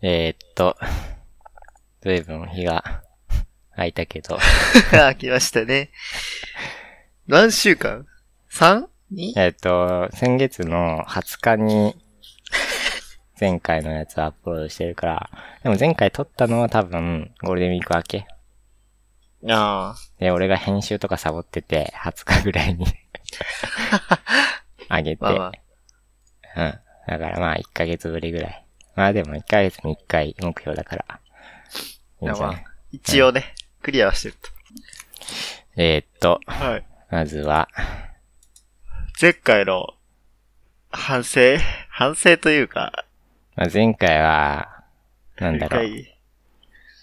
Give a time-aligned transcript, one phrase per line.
[0.00, 0.76] えー、っと、
[2.02, 3.02] ずいぶん日が
[3.72, 4.38] 空いたけど、
[4.92, 5.90] あ、来ましたね。
[7.26, 8.06] 何週間
[8.52, 9.32] ?3?2?
[9.36, 11.96] えーっと、先月の20日に、
[13.40, 15.30] 前回のやつをアップロードしてるから、
[15.64, 18.26] でも前回撮ったのは多分、ゴールデンウィーク明け。
[19.48, 22.86] あで、俺が編集とかサボってて、20日ぐらいに
[24.88, 25.22] あげて。
[25.24, 25.52] まあま
[26.56, 26.80] うん。
[27.08, 28.64] だからまあ、1ヶ月ぶりぐらい。
[28.98, 31.20] まあでも1ヶ月に1回目標だから。
[32.20, 32.56] いいんじゃない？
[32.56, 34.34] まあ、一応ね、クリアはしてる
[35.76, 36.50] えー、っと、と。
[36.52, 36.86] はい。
[37.08, 37.68] まずは、
[39.22, 39.94] 前回の
[40.90, 41.58] 反省？
[41.90, 43.04] 反省というか、
[43.54, 44.82] まあ、前回は、
[45.36, 45.88] なんだろう、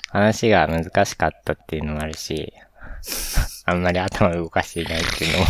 [0.09, 2.51] 話が難しかったっていうのもあるし、
[3.63, 5.45] あんまり頭動かしていないっていうのも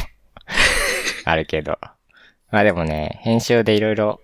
[1.25, 1.79] あるけど。
[2.51, 4.21] まあでもね、編集でいろいろ、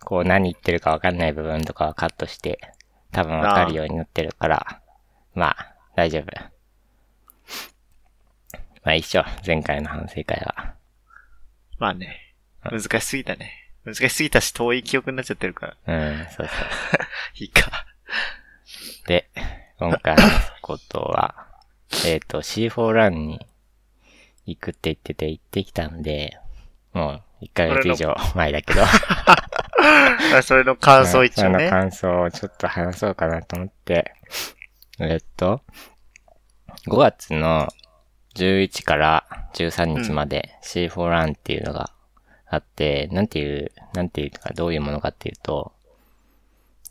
[0.00, 2.58] こう何言ってるかわかんない部分とかはカットして、
[3.12, 4.80] 多分わかるようになってるから、
[5.34, 6.26] まあ、大丈夫。
[8.82, 10.74] まあ一緒、前回の反省会は。
[11.78, 12.34] まあね、
[12.64, 13.52] 難しすぎたね。
[13.84, 16.48] 難しすぎたし、遠い記憶になっちゃってるから、うん、そうそう。
[17.36, 17.86] いいか。
[19.06, 19.28] で、
[19.78, 20.22] 今回の
[20.60, 21.46] ことは、
[22.06, 23.46] えっと、C4 ランに
[24.46, 26.38] 行くって言ってて行ってきたんで、
[26.92, 28.86] もう1ヶ月以上前だけど、あ
[30.42, 31.70] それの感想一応そのね。
[31.70, 34.14] 感想をちょっと話そうかなと思って、
[34.98, 35.62] えっと、
[36.86, 37.68] 5月の
[38.34, 41.92] 11から13日まで C4 ランっていうのが
[42.46, 45.72] あって、なんていう、なんていうかどういうものかっていうと、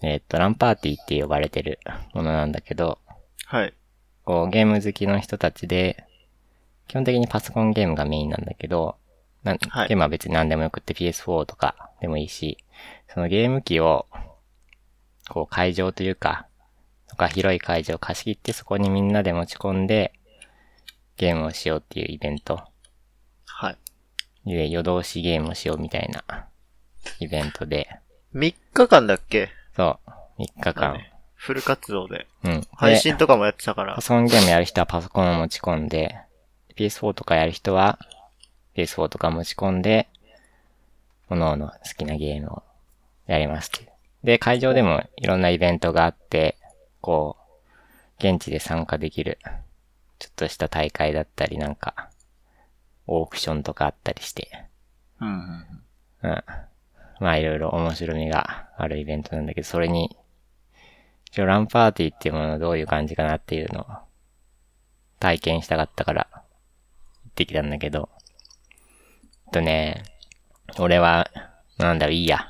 [0.01, 1.79] えっと、ランパーティーって呼ばれてる
[2.13, 2.99] ものなんだけど、
[3.45, 3.73] はい。
[4.23, 6.05] こう、ゲーム好きの人たちで、
[6.87, 8.95] 基本的にパソコンゲームがメインなんだけど、
[9.43, 12.57] なんはいゲームは別に何でもよくって PS4 とかでもいいし、
[13.13, 14.05] そのゲーム機を、
[15.29, 16.47] こう会場というか、
[17.07, 20.13] とか広い会場を貸し切ってそこにみんなで持ち込んで、
[21.17, 22.61] ゲームをしようっていうイベント。
[23.45, 23.77] はい。
[24.45, 26.47] で、夜通しゲームをしようみたいな
[27.19, 27.89] イベントで、
[28.33, 29.49] 3日間だっけ？
[29.75, 29.99] そ
[30.37, 30.93] う、3日間。
[30.93, 32.27] ねフル活動で。
[32.43, 32.61] うん。
[32.61, 34.01] で配信とかもやってたからパ。
[34.01, 36.17] ソコンゲームやる人はパソコンを持ち込んで、
[36.75, 37.97] PS4 とかやる人は
[38.75, 40.07] PS4 とか持ち込んで、
[41.27, 42.63] 各々好きなゲームを
[43.27, 43.89] やりますっていう。
[44.23, 46.57] で、会場でもいろんなイベントがあって、
[47.01, 49.37] こう、現地で参加できる、
[50.17, 52.09] ちょっとした大会だったりなんか、
[53.07, 54.65] オークションとかあったりして、
[55.21, 55.65] うんうん。
[56.23, 56.43] うん。
[57.19, 60.17] まあいろいろ面白みがあるイベントなんだけど、それに、
[61.31, 63.85] 一応ランパーティーっていうものどういう感じかなっていうのを
[65.19, 66.39] 体験したかったから行
[67.29, 68.09] ってきたんだけど、
[69.51, 70.03] とね、
[70.77, 71.29] 俺は、
[71.77, 72.47] なんだろう、いいや。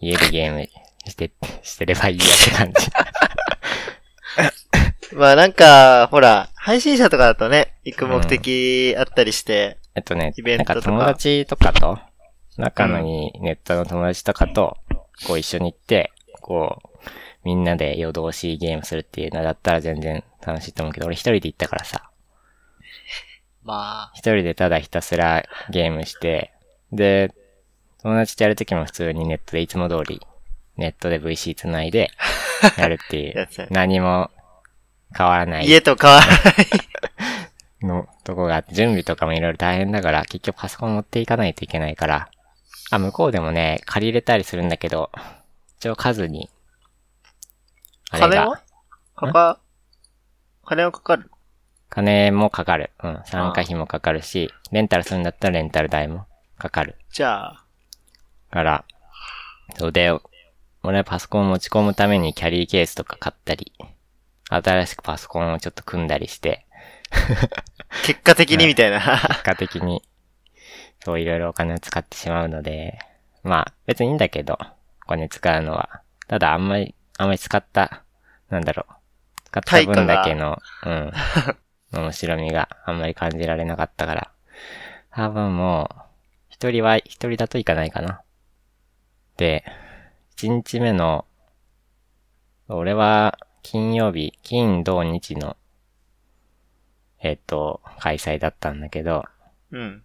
[0.00, 0.68] 家でゲーム
[1.08, 1.32] して、
[1.62, 2.90] してればいいやって感じ。
[5.16, 11.98] まあなんか、ほら、配信者とかだとね、行く目的あったりして、えっとねイ、ベなんかントとか友達とかと、
[12.56, 14.76] 仲のいいネットの友達とかと、
[15.26, 16.10] こう一緒に行って、
[16.40, 16.88] こう、
[17.44, 22.10] みんなで夜通しゲームするっていうのだったら全然楽しいと思うけど、俺一人で行ったからさ、
[23.64, 26.52] まあ、一人でただひたすらゲームして、
[26.92, 27.34] で、
[28.02, 30.20] 友達とやるときも普通にネットでいつも通り、
[30.76, 32.10] ネットで VC 繋いで、
[32.76, 33.48] やるっていう。
[33.70, 34.30] 何も
[35.16, 35.66] 変わらない。
[35.66, 36.36] 家と変わらない。
[37.84, 42.28] のとこがあって、準備とかもいろいろ大変だから、結局パソコン持っていかないといけないから、
[42.90, 45.10] あ、向こうでもね、借りれたりするんだけど、
[45.78, 46.50] 一応数に、
[48.10, 48.62] あれ金はが、
[49.14, 49.60] かか、
[50.64, 51.30] 金はかかる？
[51.94, 52.90] 金もかかる。
[53.02, 56.26] うん、参加費もかかるし、レンタルするんだったらレンタル代も
[56.58, 56.96] かかる。
[57.12, 57.64] じゃあ、
[58.50, 58.84] から、
[59.76, 60.12] そうで、
[60.82, 63.72] 俺はパソコンを持ち込むためにキャリーケースとか買ったり、
[64.48, 66.66] 新しくパソコンをちょっと組んだりして、
[68.06, 69.00] 結果的にみたいな。
[69.28, 70.02] 結果的に、
[71.04, 72.98] そういろいろお金を使ってしまうので、
[73.42, 74.58] まあ別にいいんだけど、
[75.06, 76.02] お金使うのは。
[76.28, 78.02] ただあんまり、あんまり使った、
[78.48, 78.94] なんだろう。
[79.44, 81.12] 使った分だけの、うん。
[82.00, 84.30] 面白みがあんまり感じられなかったから。
[85.10, 86.02] 多分もう、
[86.48, 88.22] 一人は、一人だといかないかな。
[89.36, 89.64] で、
[90.32, 91.26] 一日目の、
[92.68, 95.56] 俺は金曜日、金土日の、
[97.20, 99.24] えっ、と、開催だったんだけど、
[99.70, 100.02] うん。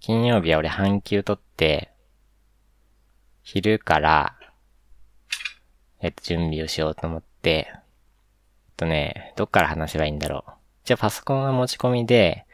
[0.00, 1.90] 金曜日は俺半休取って、
[3.42, 4.36] 昼から、
[6.00, 7.80] えっと、準備をしようと思って、えっ
[8.76, 10.59] とね、どっから話せばいいんだろう。
[10.84, 12.46] じゃあパソコンは持ち込みで、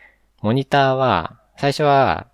[0.43, 2.29] モニターは、最初は、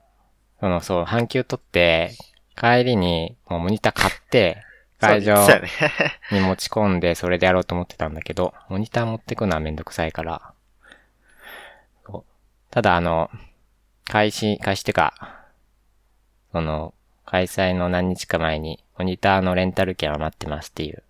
[0.60, 2.12] その、そう、半休取って、
[2.56, 4.62] 帰りに、もうモニター買って、
[4.98, 5.34] 会場。
[6.30, 10.54] に持ち込んで、それでやろうと思ってたんだけど、モニター持ってくのはめんどくさいから。
[12.70, 13.30] ただあの、
[14.04, 15.44] 開始、開始ってか、
[16.52, 16.94] その、
[17.26, 21.02] 開催の何日か前に、モニターのレンタル券は待ってますっていう、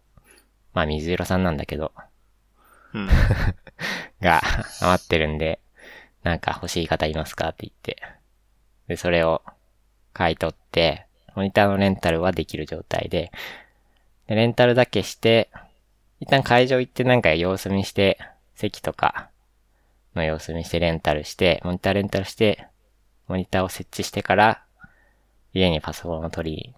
[0.72, 1.92] まあ水色さんなんだけど、
[2.94, 3.08] うん。
[4.20, 4.42] が
[4.80, 5.60] 余ってるんで、
[6.22, 8.02] なんか欲しい方いますかって言って。
[8.88, 9.42] で、それを
[10.12, 13.32] 買い取って、モニターのレンタルはできる状態で、
[14.26, 15.50] でレンタルだけして、
[16.20, 18.18] 一旦会場行ってなんか様子見して、
[18.54, 19.30] 席とか
[20.14, 22.66] の様子見してレンタルして、モニターレンタルして、
[23.26, 24.62] モニターを設置してから、
[25.54, 26.74] 家にパソコンを取り、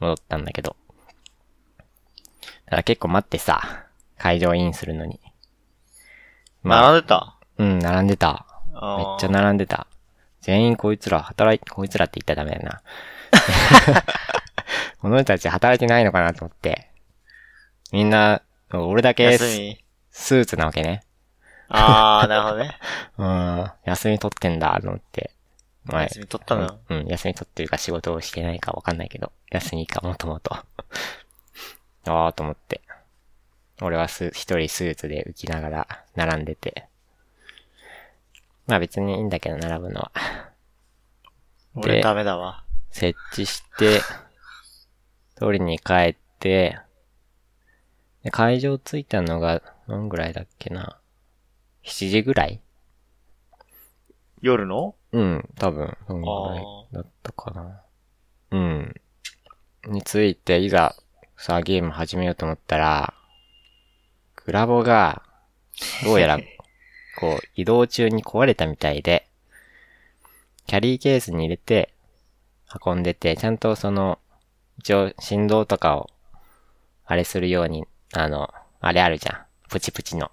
[0.00, 0.76] 戻ったんだけど。
[2.66, 3.86] だから結構待ってさ、
[4.18, 5.20] 会場インするのに。
[6.66, 7.36] まあ、並んでた？
[7.58, 8.46] うん、並んでた。
[8.72, 8.78] め
[9.16, 9.86] っちゃ並んでた。
[10.40, 12.82] 全員こいつら働い、こいつらって言ったらダメだな。
[15.00, 16.90] この人たち働いてないのかなと思って。
[17.92, 18.42] みんな、
[18.72, 21.04] 俺だけスーツなわけね。
[21.68, 22.78] あー、なるほどね。
[23.18, 25.30] うん、休み取ってんだと思って。
[25.84, 26.78] 前休み取ったの？
[26.88, 30.54] うん、休み取ってるか仕事をしてないかわかんないけど、休みかもともと。
[32.08, 32.82] ああと思って。
[33.82, 36.88] 俺はす、一人スーツで浮きながら並んでて。
[38.66, 40.12] まあ別にいいんだけど、並ぶのは。
[41.76, 42.64] 俺ダメだわ。
[42.90, 44.00] 設置して、
[45.34, 46.78] 取りに帰って、
[48.22, 50.98] で会場着いたのが、何ぐらいだっけな。
[51.84, 52.60] 7時ぐらい？
[54.40, 54.94] 夜の？
[55.12, 57.82] うん、多分、そんぐらいだったかな。
[58.50, 59.00] うん。
[59.86, 60.96] について、いざ、
[61.36, 63.14] さあゲーム始めようと思ったら、
[64.46, 65.22] グラボが、
[66.04, 66.38] どうやら、
[67.18, 69.28] こう、移動中に壊れたみたいで、
[70.68, 71.92] キャリーケースに入れて、
[72.84, 74.20] 運んでて、ちゃんとその、
[74.78, 76.10] 一応振動とかを、
[77.06, 79.46] あれするように、あの、あれあるじゃん。
[79.68, 80.30] プチプチの。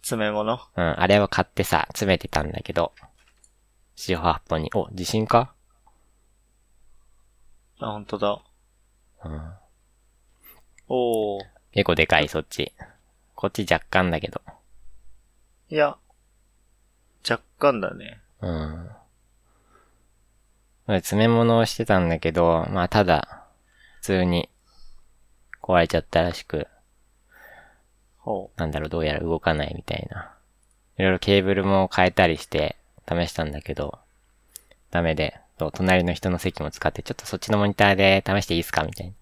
[0.00, 0.58] 詰め物？
[0.76, 2.92] うん、あれを買ってさ、詰めてたんだけど、
[3.94, 5.54] 四方八方に、お、地震か？
[7.78, 8.42] あ、本当だ。
[9.24, 9.52] うん。
[10.88, 11.44] おー。
[11.72, 12.72] 結構でかい、そっち。
[13.34, 14.40] こっち若干だけど。
[15.68, 15.96] いや、
[17.28, 18.20] 若干だね。
[18.40, 18.90] うん。
[20.86, 23.44] 詰め物をしてたんだけど、まあただ、
[23.96, 24.48] 普通に
[25.62, 26.66] 壊れちゃったらしく、
[28.18, 30.32] ほなんだろう、どうやら動かないみたいな。
[30.98, 32.76] いろいろケーブルも変えたりして
[33.08, 33.98] 試したんだけど、
[34.90, 39.14] ダメで、そう隣の人の席も使って、ちょっとそっちのモニターで試していいですかみたいな。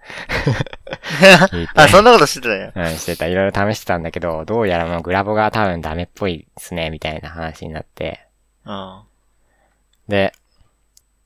[1.84, 2.72] あ、そんなことしてたね。
[2.74, 3.26] うん、してた。
[3.26, 8.26] いろいろ試してたんだけど、どうやらもうグラボが多分ダメっぽいですね、みたいな話になって。
[8.64, 9.02] うん。
[10.08, 10.32] で、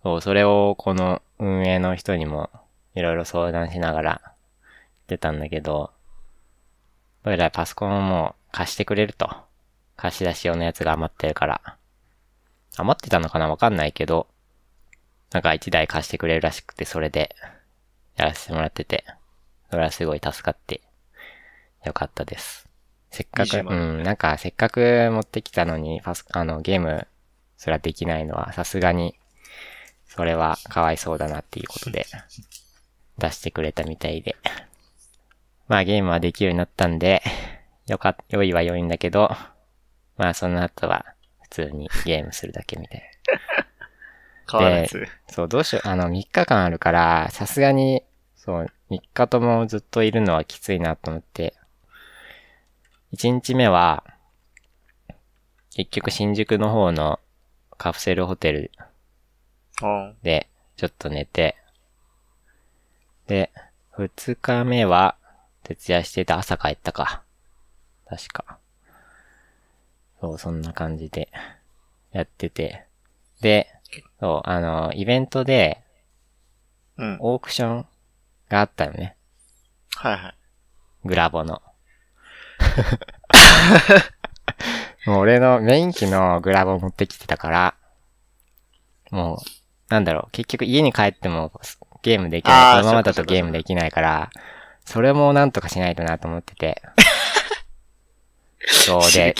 [0.03, 2.51] そう、それをこの運営の人にも
[2.97, 4.21] いろいろ相談しながら
[5.07, 5.93] 出たんだけど、
[7.23, 9.31] どうやらパソコンをもう貸してくれると。
[9.97, 11.77] 貸し出し用のやつが余ってるから。
[12.77, 14.27] 余ってたのかなわかんないけど、
[15.35, 17.35] なんか一台貸してくれるらしくて、それで
[18.15, 19.05] やらせてもらってて、
[19.69, 20.81] それはすごい助かって
[21.85, 22.69] よかったです。
[23.11, 27.09] せっかく、20う万ん、なんかせっかく持ってきたのに、パス、あの、ゲーム
[27.57, 29.19] すらできないのは、さすがに、
[30.07, 32.07] それはかわいそうだなっていうことで、
[33.19, 34.37] 出してくれたみたいで。
[35.67, 37.25] まあゲームはできるようになったんで、
[37.89, 39.37] よかっ、良いは良いんだけど、
[40.17, 41.07] まあその後は、
[41.43, 43.03] 普通にゲームするだけみたい
[44.51, 44.99] 変わらず。
[44.99, 45.07] な。
[45.29, 48.03] そう、どうしよう、あの、3日間あるから、さすがに、
[48.37, 51.55] そう、3日ともずっといるのはきついなと思って、
[53.13, 54.05] 1日目は、
[55.71, 57.21] 結局新宿の方の
[57.77, 58.71] カプセルホテル
[59.83, 60.17] うん。
[60.23, 61.57] で、ちょっと寝て、
[63.27, 63.51] で、
[63.97, 65.17] 二日目は、
[65.63, 67.23] 徹夜してた朝帰ったか。
[68.07, 68.59] 確か。
[70.21, 71.29] そう、そんな感じで、
[72.13, 72.87] やってて。
[73.41, 73.74] で、
[74.21, 75.83] そう、あの、イベントで、
[76.97, 77.17] うん。
[77.21, 77.87] オークション
[78.49, 79.17] があったよね。
[79.97, 80.35] はいはい。
[81.05, 81.61] グラボの。
[85.07, 87.75] もう俺のメイン機のグラボ持ってきてたから、
[89.11, 89.39] もう、
[89.89, 91.53] なんだろう、結局家に帰っても
[92.03, 92.75] ゲームできあない。
[92.77, 94.31] ーこのままだとゲームできないから、
[94.85, 96.83] それもなんとかしないとなと思ってて。
[98.67, 99.35] そうで。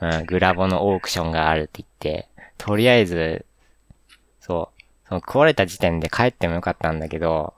[0.00, 3.46] うん、グラボのオークションがあるって言って、とりあえず、
[4.46, 7.54] そう、その壊れた時点で帰ってもよかったんだけど、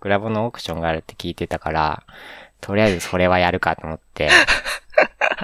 [0.00, 2.02] グラボのオークションがあるって聞いてたから、
[2.60, 4.28] とりあえずそれはやるかと思って、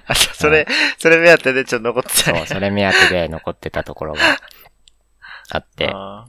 [0.07, 0.67] あ、 それ、
[0.99, 2.47] それ目当てでちょっと残ってたそう、ね。
[2.47, 4.21] それ目当てで残ってたところが
[5.49, 6.27] あって、あ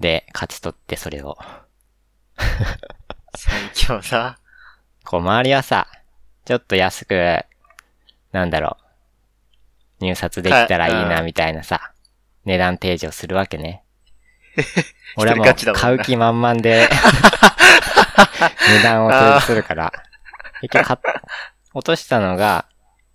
[0.00, 1.38] で、勝ち取ってそれを、
[3.36, 4.38] 最強だ。
[5.04, 5.86] こう周りはさ、
[6.44, 7.44] ちょっと安く、
[8.32, 8.76] なんだろ
[10.00, 11.92] う、入札できたらいいなみたいなさ、
[12.50, 13.84] 値段提示をするわけね。
[15.16, 16.88] 俺はもう買う気満々で、
[18.68, 19.92] 値段を提示するから、
[20.60, 21.00] 結局買っ
[21.74, 22.66] 落としたのが、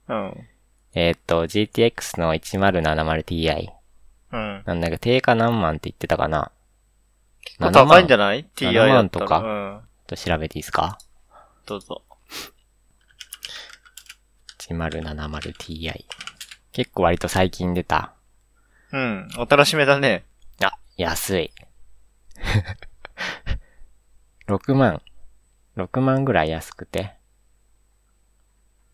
[0.08, 0.48] うん。
[0.94, 3.68] えーっと、GTX の 1070Ti
[4.32, 4.63] うん。
[4.65, 6.51] なんだけど、定価何万って言ってたかな
[7.60, 9.82] これ高いんじゃない ?TI 7だったら万とかうん。
[10.08, 10.98] と調べていいですか？
[11.65, 12.04] どうぞ。
[14.60, 16.06] 1070Ti。
[16.72, 18.13] 結構割と最近出た。
[18.96, 19.28] うん。
[19.40, 20.24] お楽しめだね。
[20.64, 21.52] あ、安い。
[24.48, 25.02] 6万。
[25.75, 27.14] 6万ぐらい安くて。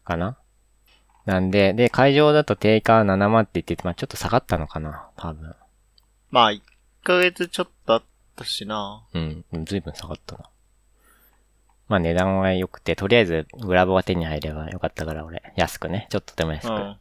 [0.03, 0.39] かな？
[1.25, 5.07] なんで、で、会場だと定価は7万って言ってて、まあちょっと下がったのかな？
[5.17, 5.55] 多分。
[6.31, 6.61] まあ、1
[7.03, 8.03] ヶ月ちょっとあっ
[8.35, 9.03] たしな。
[9.13, 10.49] うん、ずいぶん下がったな。
[11.89, 16.07] まあ値段は良くて、とりあえずグラボが手に入ればよかったから俺、安くね。
[16.09, 16.73] ちょっとでも安く。
[16.73, 16.97] うん。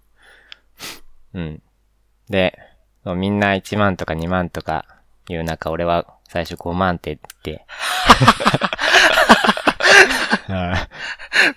[1.33, 1.63] うん。
[2.29, 2.59] で、
[3.05, 4.85] みんな1万とか2万とか
[5.27, 7.67] 言う中、俺は最初5万って言って。
[10.49, 10.75] う ん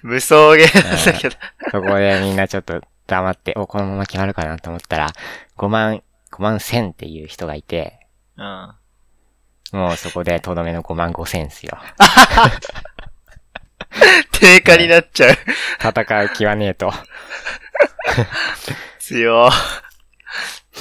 [0.01, 1.35] 無双ゲーだけど。
[1.71, 5.13] そこでみんなちょっと黙って、お、このまま決まるかなと思ったら、
[5.57, 8.07] 5万、5万1000っていう人がいて、
[8.37, 8.73] うん。
[9.73, 11.77] もうそこでとどめの5万5千っすよ。
[14.31, 15.37] 定価になっちゃう。
[15.79, 16.93] 戦う気はねえと。
[18.99, 19.49] 強。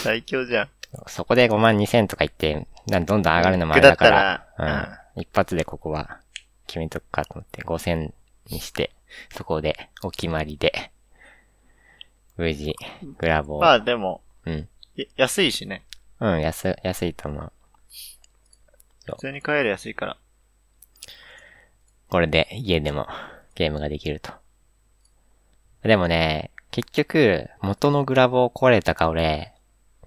[0.02, 0.68] 最強じゃん。
[1.06, 4.11] そこで5万2千とか言って、なんどんどん上がるのもあれだか
[4.59, 5.23] ら、うん。
[5.23, 6.21] 一発でここは
[6.66, 8.12] 決めとくかと思って、5千
[8.50, 8.92] にして、
[9.30, 10.90] そこでお決まりで、
[12.37, 12.75] 無事、
[13.18, 14.68] グラボを、まあでも、うん。
[14.97, 15.85] や安いしね。
[16.21, 17.52] うん、安、安いと思う。
[19.06, 20.16] 普通に買える安いから。
[22.09, 23.06] これで家でも
[23.54, 24.32] ゲームができると。
[25.82, 29.51] でもね、結局、元のグラボ壊れたか俺、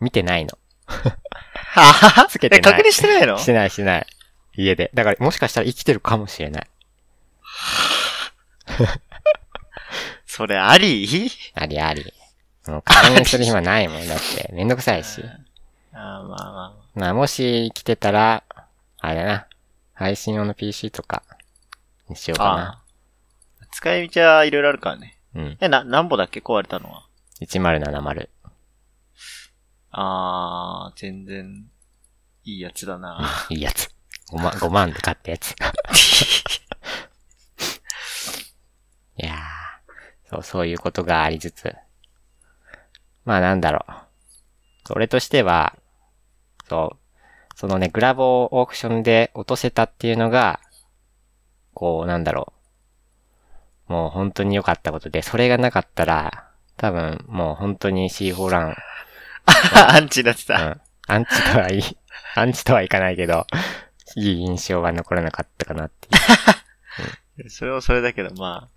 [0.01, 0.57] 見てないの。
[0.87, 3.37] ははつけてないえ、確認してないの？
[3.37, 4.07] してないしてない。
[4.55, 4.91] 家で。
[4.93, 6.67] だからもしかしたら生きてるかもしれない。
[10.25, 11.07] それあり？
[11.53, 12.13] ありあり。
[12.67, 14.07] もう確認する暇ないもん。
[14.07, 15.23] だって、めんどくさいし。
[15.93, 16.99] あーまあまあ。
[16.99, 18.43] まあ、もし来てたら、
[18.99, 19.47] あれだな。
[19.93, 21.23] 配信用の PC とか、
[22.09, 22.49] にしようかな。
[22.51, 22.81] あ
[23.61, 23.65] あ。
[23.71, 25.17] 使い道はいろいろあるからね。
[25.35, 25.57] うん。
[25.61, 26.39] え、な、何歩だっけ？
[26.39, 27.03] 壊れたのは。
[27.41, 28.27] 1070。
[29.97, 31.69] あー、全然、
[32.43, 33.29] いいやつだな。
[33.49, 33.89] いいやつ。
[34.29, 35.51] 5万、 5万で買ったやつ。
[39.17, 41.73] いやー、そう、そういうことがありつつ。
[43.23, 43.93] まあなんだろう。
[44.95, 45.77] 俺としては、
[46.67, 50.59] そう、そのね、グラボをオークションで落とせたっていうのが、
[51.73, 52.51] こう、なんだろ
[53.87, 53.93] う。
[53.93, 58.75] もう本当に良かったことで、それがなかったら、多分もう本当に C4 ラン、
[59.45, 60.65] アンチになってた。
[60.65, 60.81] うん。
[61.07, 61.83] アンチとはいい、
[62.35, 63.45] アンチとはいかないけど、
[64.15, 66.07] いい印象は残らなかったかなって
[67.43, 68.69] い それもそれだけど、ま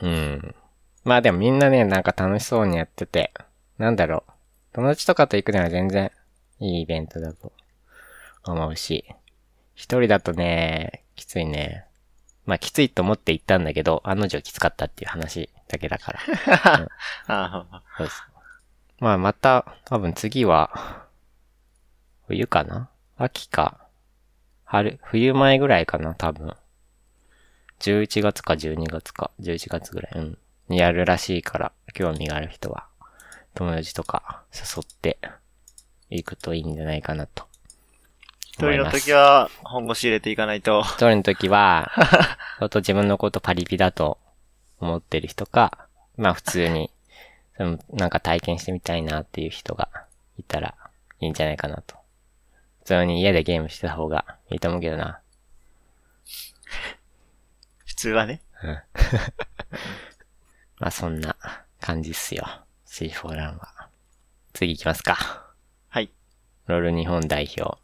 [0.00, 0.06] う。
[0.06, 0.54] うん。
[1.04, 3.32] まあでもみんなね、なんか楽しそうにやってて、
[3.78, 4.32] なんだろう。
[4.74, 6.10] 友達とかと行くのは全然
[6.58, 7.52] いいイベントだと
[8.44, 9.04] 思うし、
[9.74, 11.86] 一人だとね、きついね。
[12.46, 16.20] まあきついと思って行ったんだけど、案の定きつかったっていう話だけだから。
[16.46, 16.88] あ。
[17.26, 18.22] ああ、そうです。
[19.02, 21.08] まあまた、多分次は、
[22.28, 22.88] 冬かな？
[23.16, 23.88] 秋か。
[24.64, 26.54] 春、冬前ぐらいかな多分。
[27.80, 30.38] 11月か12月か、11月ぐらい、うん。
[30.68, 32.86] にやるらしいから、興味がある人は、
[33.54, 35.18] 友達とか誘って、
[36.08, 37.48] 行くといいんじゃないかなと。
[38.38, 40.82] 一人の時は、本腰入れていかないと。
[40.82, 41.90] 一人の時は、
[42.60, 44.20] 相当自分のことパリピだと
[44.78, 46.92] 思ってる人か、まあ普通に、
[47.62, 49.88] そのなんか体験してみたいなっていう人が
[50.36, 50.74] いたら
[51.20, 51.94] いいんじゃないかなと。
[52.80, 55.20] 普通に家でゲームしてた方がいいと思うけどな。
[57.86, 58.42] 普通はね。
[60.80, 61.36] まあそんな
[61.80, 62.44] 感じっすよ。
[62.86, 63.88] C4 ランは。
[64.54, 65.54] 次行きますか。
[65.88, 66.10] はい。
[66.66, 67.78] LoL 日本代表。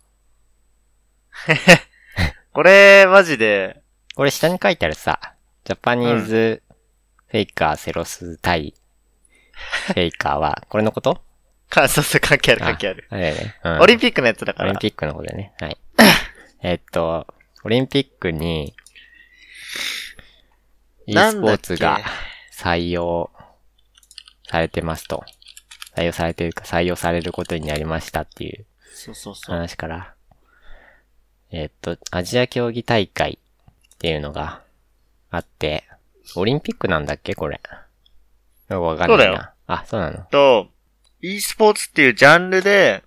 [2.53, 3.81] これ、マジで、
[4.17, 6.65] これ下に書いてあるさ、 Japanese
[7.29, 8.75] Faker セロス対
[9.89, 11.23] フェイカーは、これのこと？
[11.69, 13.07] か、そうそう、関係ある関係ある。
[13.11, 13.55] あね。
[13.65, 14.79] うんオリンピックのやつだからオリン。
[14.81, 15.53] ピックの方でね。
[15.61, 15.77] はい。
[16.63, 17.27] えっと、
[17.65, 18.75] オリンピックに、
[21.07, 22.01] e スポーツが
[22.53, 23.31] 採用
[24.49, 25.25] されてますと。
[25.97, 28.67] 採用されてるか、採用されることになりましたっていう。
[29.47, 30.15] 話から、
[31.51, 33.39] えっと、アジア競技大会
[33.95, 34.63] っていうのが
[35.31, 35.85] あって、
[36.37, 37.61] オリンピックなんだっけこれ？
[38.69, 39.25] よくわかんないな。
[39.25, 39.53] そうだよ。
[39.67, 40.25] あ、そうなの。
[40.31, 40.69] と、
[41.21, 43.03] e スポーツっていうジャンルで、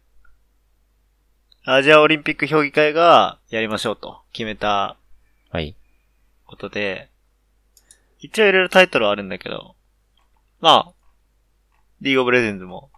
[1.64, 4.98] アジアオリンピック評議会がやりましょうと決めた
[5.50, 5.76] はい。
[6.46, 7.10] ことで、
[8.20, 9.76] 一応いろいろタイトルはあるんだけど、
[10.60, 10.94] まあ、
[12.02, 12.90] リーグオブレジェンズも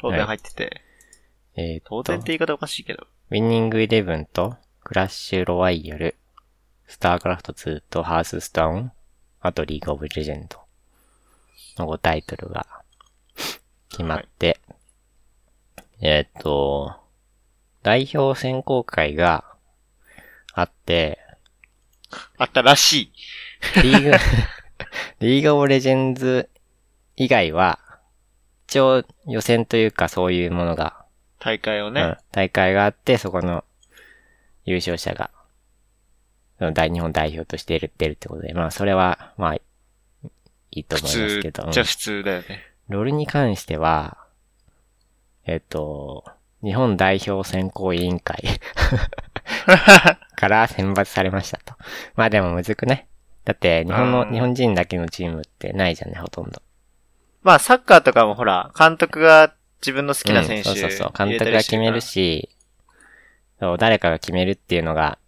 [0.00, 0.82] 当然入ってて、
[1.56, 6.16] えーっと、当然って言い方おかしいけど、ウィニングイレブンと、クラッシュロワイヤル、
[6.86, 8.92] スタークラフト2とハースストーン、
[9.40, 10.62] あとリーグオブレジェンドの
[11.86, 12.66] 5タイトルが
[13.90, 14.60] 決まって、
[16.00, 16.96] えーっと、
[17.82, 19.44] 代表選考会が
[20.52, 21.18] あって、
[22.36, 23.12] あったらし
[23.76, 23.82] い。
[23.82, 24.12] リーグ、
[25.20, 26.48] リーグオブレジェンズ
[27.16, 27.78] 以外は、
[28.66, 31.04] 一応予選というかそういうものが
[31.38, 32.02] 大会をね。
[32.02, 33.64] うん、大会があって、そこの
[34.64, 35.30] 優勝者が、
[36.74, 39.56] 大日本代表として出るってことで、まあそれは、まあ、
[40.78, 42.62] いいと普思います通けど、うんじゃ普通だよね。
[42.88, 44.18] ロールに関しては、
[45.44, 46.24] えっと、
[46.62, 48.42] 日本代表選考委員会
[50.36, 51.74] から選抜されましたと。
[52.16, 53.08] まあでもむずくね。
[53.44, 56.60] だって、日本の、うん日本人だけのチームってないじゃんね、ほとんど。
[57.42, 61.12] まあ、サッカーとかもほら、監督が自分の好きな選手、うん、そうそうそう。
[61.16, 62.50] 監督が決めるし、
[63.58, 65.18] そう誰かが決めるっていうのが、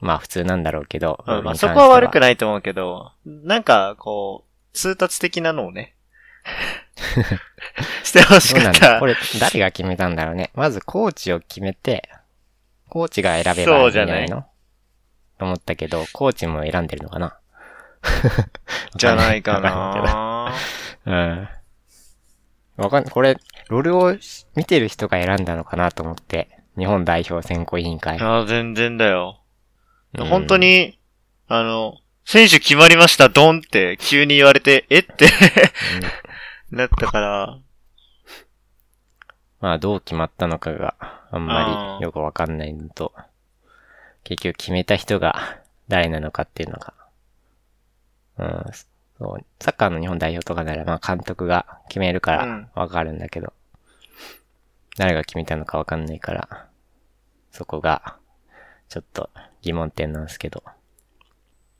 [0.00, 1.22] まあ普通なんだろうけど。
[1.26, 5.94] うん、まあそこは悪くないと思うけど、なんか、こう、通達的なのをね、
[8.04, 8.98] してほしかった。
[8.98, 9.06] こ。
[9.06, 10.50] れ、誰が決めたんだろうね。
[10.54, 12.08] まずコーチを決めて、
[12.88, 14.46] コーチが選べばいいんじゃないその
[15.38, 17.38] と思ったけど、コーチも選んでるのかな？
[18.96, 20.52] じゃないかな
[21.06, 21.48] うん。
[22.76, 23.36] わかんこれ、
[23.68, 24.14] ロールを
[24.54, 28.18] 見てる人が選んだのかなと思って、日本代表選考委員会。
[28.20, 29.38] あ全然だよ。
[30.14, 30.98] うん本当に、
[31.48, 35.02] あの、選手決まりました、ドンって急に言われて、えっ？
[35.02, 35.28] て
[36.70, 37.58] なったから、
[39.60, 40.94] まあ、どう決まったのかが
[41.30, 43.12] あんまりよくわかんないのと、
[44.24, 46.94] 結局決めた人が誰なのかっていうのが、
[48.38, 48.72] うん、
[49.18, 52.70] そう、サッカーの日本代表とかなら、まあ監督が決めるかうん。
[52.74, 53.52] らわかるんだけど、
[54.96, 56.68] 誰が決めたのかわかんないから、
[57.50, 58.16] そこが、
[58.88, 59.28] ちょっと
[59.60, 60.62] 疑問点なんですけど。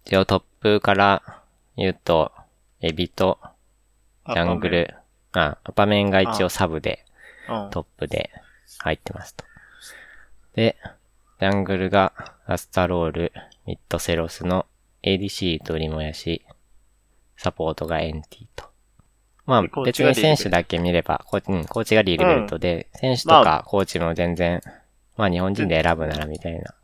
[0.05, 1.43] 一応トップから
[1.77, 2.33] 言うと、
[2.81, 3.39] エビと
[4.27, 4.95] ジャングル、
[5.33, 7.05] あ、アパメンが一応サブで、
[7.49, 7.71] うん。
[7.71, 8.31] トップで
[8.79, 9.45] 入ってますと。
[10.55, 10.77] で、
[11.41, 12.13] ジャングルが
[12.47, 13.33] アスタロール、
[13.67, 14.67] ミッドセロスの
[15.03, 16.45] ADC 鳥もやし、
[17.37, 18.67] サポートがエンティと。
[19.45, 24.61] まあ別に選手だけ見れば、コーチ、うん、コーチがリーベルトで、選手とまかコーチも全然、
[25.17, 26.75] まあ日本人で選ぶならみたいな。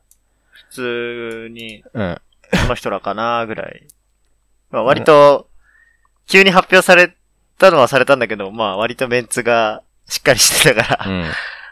[0.51, 2.21] 普通に、うん。
[2.51, 3.87] この人らかなぐらい。
[4.71, 5.49] まあ割と、
[6.27, 7.17] 急に発表され
[7.59, 11.11] たのはされたんだけど、まあ割とメンツがしっかりしてたから。
[11.11, 11.25] うん。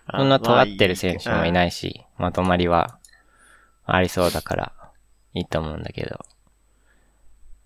[0.07, 1.53] あ そんな尖ってる選手もいい。
[1.53, 2.99] ないし、まとまりは
[3.85, 4.73] ありそうだから
[5.35, 6.19] いいと思うんだけど。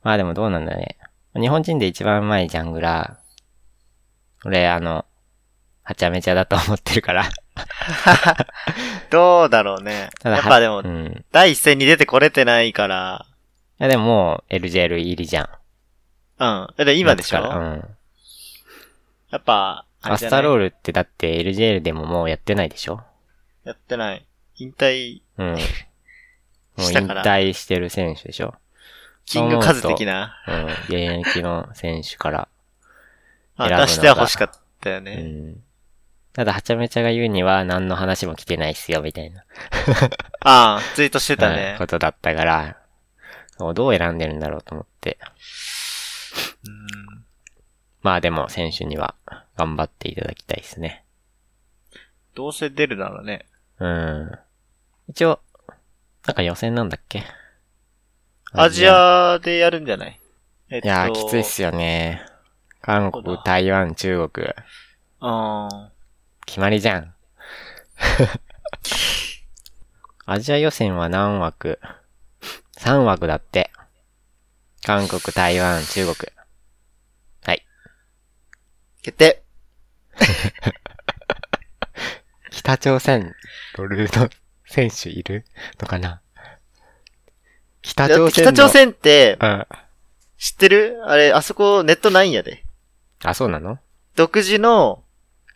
[0.03, 0.96] まあでもどうなんだね。
[1.35, 4.49] 日本人で一番うまいジャングラー。
[4.49, 5.05] 俺、あの、
[5.83, 7.25] はちゃめちゃだと思ってるから。
[9.11, 10.11] どうだろうね。
[10.20, 11.07] ただやっぱでもう、ん。
[11.07, 13.27] い第一戦に出てこれてないから、
[13.79, 15.44] やでももう LJL 入りじゃん。
[15.44, 15.55] うん。
[16.38, 17.40] だって今でしょ？
[17.40, 17.96] 夏からうん。
[19.31, 20.40] やっぱ、あれアじゃない？
[20.40, 23.03] スタロールってだって LJL でももうやってないでしょ？
[23.64, 24.27] やってない。
[24.57, 25.46] 引退、うん。
[25.57, 25.61] もう
[26.83, 28.55] 引したから退してる選手でしょ？
[29.27, 30.35] キングカズ的な？
[30.49, 30.66] うん。
[30.88, 32.49] 現役の選手から。
[33.57, 35.16] あ選ぶのが出しては欲しかったようね。
[35.16, 35.62] ん。
[36.33, 39.45] ただ、はちゃめちゃが言うには何の話も来てないっすよ、みたいな。
[40.40, 41.87] ああ、ツイートしてたうんねこ。
[41.87, 42.77] とだったから、
[43.59, 45.19] どう選んでるんだろうと思って。
[46.64, 47.25] うん
[48.03, 49.14] まあでも、選手には
[49.57, 51.05] 頑張っていただきたいですね。
[52.35, 53.45] どうせ出るならね。
[53.79, 54.38] うん。
[55.09, 55.40] 一応、
[56.27, 57.25] なんか予選なんだっけ？
[58.53, 60.19] アジアでやるんじゃない？
[60.71, 62.23] えっといやー、きついっすよね。
[62.81, 64.47] 韓国、台湾、中国。
[65.21, 65.69] うん。
[66.50, 67.14] 決まりじゃん。
[70.26, 71.78] アジア予選は何枠
[72.76, 73.70] ?3 枠だって。
[74.82, 76.32] 韓国、台湾、中国。
[77.44, 77.64] はい。
[79.02, 79.44] 決定
[82.50, 83.32] 北朝鮮、
[83.78, 84.28] ロルの
[84.66, 85.44] 選手いる
[85.80, 86.20] のかな？
[87.82, 89.66] 北朝鮮北朝鮮って、うん。
[90.36, 91.00] 知ってる？
[91.06, 92.64] あれ、あそこネットないんやで。
[93.22, 93.78] あ、そうなの？
[94.16, 95.04] 独自の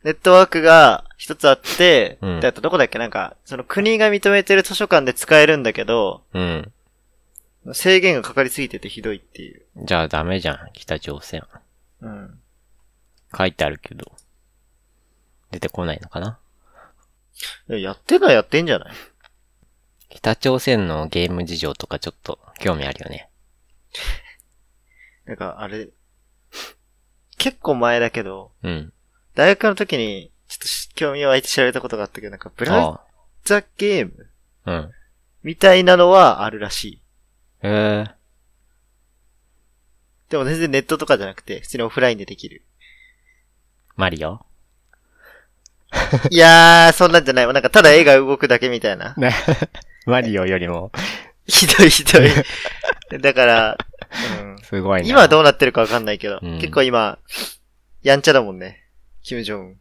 [0.05, 2.99] ネットワークが一つあって、うんであとどこだっけ？
[2.99, 6.73] なんか、その国が認めてる図書館で使えるんだけど、うん。
[7.73, 9.62] 制限がかかりすぎててひどいっていう。
[9.79, 11.43] じゃあダメじゃん、北朝鮮。
[12.03, 12.38] うん。
[13.37, 14.12] 書いてあるけど。
[15.51, 16.38] 出てこないのかな？
[17.69, 18.95] やってんのはやってんじゃない？
[20.11, 23.31] 北朝鮮のゲーム事情とかちょっと興味あるよね。
[25.25, 25.88] なんか、あれ、
[27.38, 28.93] 結構前だけど、うん。
[29.35, 33.01] 大学の時に、ちょっとし興味湧いて調べたことがあったけど、なんか、ブラ
[33.44, 34.31] ザゲーム
[34.64, 34.73] あ。
[34.73, 34.90] うん。
[35.42, 37.01] みたいなのはあるらしい。
[37.62, 38.11] へえ。
[40.31, 42.62] でも全然ネットとかじゃなくて、普通にオフラインでできる。
[43.97, 44.40] マリオ？
[46.31, 47.53] いやー、そんなんじゃないわ。
[47.53, 49.14] なんか、ただ絵が動くだけみたいな。
[49.16, 49.35] ね。
[50.07, 50.90] マリオよりも、
[51.47, 53.20] ひどいひどい。
[53.20, 53.79] だから、
[54.40, 55.09] うん、すごいな。
[55.09, 57.18] 今どうなってるかわかんないけど、うん結構今、
[58.03, 58.84] やんちゃだもんね。
[59.25, 59.73] キム・ジョンウン。
[59.73, 59.77] い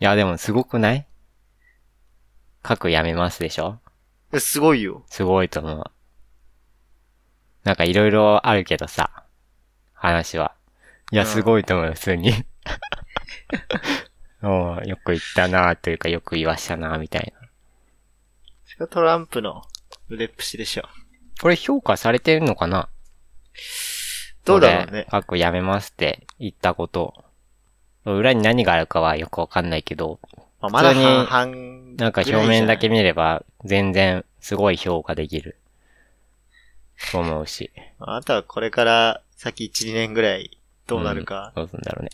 [0.00, 1.06] や、でもすごくない？
[2.62, 3.78] 核やめますでしょ？
[4.32, 5.04] えすごいよ。
[5.06, 5.84] すごいと思う。
[7.62, 9.24] なんかいろいろあるけどさ、
[9.92, 10.54] 話は。
[11.12, 12.32] いや、うんすごいと思うよ、普通に。
[14.42, 17.34] おうよく言ったなというか、よく言わしたなみたい
[18.78, 18.86] な。
[18.86, 19.62] トランプの
[20.08, 20.88] 腕っぷしでしょ。
[21.40, 22.88] これ評価されてるのかな？
[24.46, 25.06] どうだろうね。
[25.10, 27.14] 核やめますって言ったこと。
[28.04, 30.18] 裏に何があるかはよくわかんないけど、
[30.60, 35.56] まあ、まだ普通に半々なんか表面だけ見れば全然すごい評価できる。
[37.10, 37.70] と思うし。
[37.98, 41.52] あとはこれから先1、2年ぐらいどうなるか。
[41.56, 42.10] どうすんだろうね。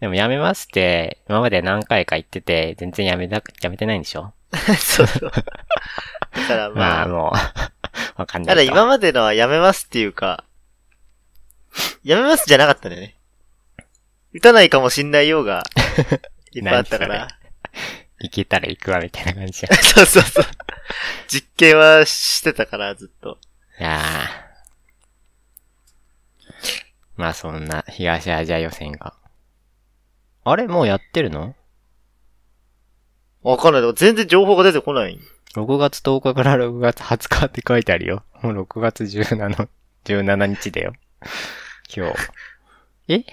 [0.00, 4.32] でもやめますって、今まで何回か言ってて、全然やめた、やめてないんでしょ？
[4.78, 5.30] そうそう。
[5.30, 5.42] だ
[6.48, 7.32] からま まあ、あもう、
[8.20, 8.62] わかんなただ。
[8.62, 10.44] 今までのはやめますっていうか、
[12.02, 13.14] やめますじゃなかったんだよね。
[14.32, 15.62] 打たないかもしんないようが、
[16.52, 17.28] いっぱいあったから。
[18.20, 19.76] 行けたら行くわ、みたいな感じじゃん。
[19.82, 20.44] そうそうそう。
[21.28, 23.38] 実験はしてたから、ずっと。
[23.78, 24.50] いやー
[27.16, 29.14] まあそんな東アジア予選が。
[30.44, 31.54] あれもうやってるの？
[33.42, 33.94] わかんない。
[33.94, 35.18] 全然情報が出てこない。
[35.54, 38.22] ?6 月10日から6月20日って書いてあるよ。
[38.42, 39.68] もう6月17、
[40.04, 40.94] 17日だよ。
[41.94, 42.16] 今日。
[43.08, 43.24] え？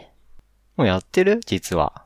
[0.78, 1.42] もうやってる？
[1.46, 2.06] 実は。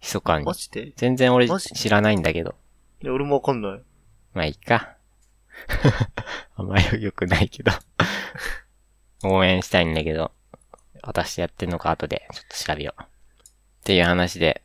[0.00, 0.54] 密かにマ。
[0.54, 0.92] ジで？
[0.96, 2.54] 全然俺マジ知らないんだけど。
[3.02, 3.82] いや俺もわかんない。
[4.32, 4.96] まあいいか。
[6.56, 7.72] あんまり良くないけど。
[9.24, 10.30] 応援したいんだけど、
[11.02, 13.02] 私やってんのか後でちょっと調べよう。
[13.02, 13.06] っ
[13.82, 14.62] ていう話で、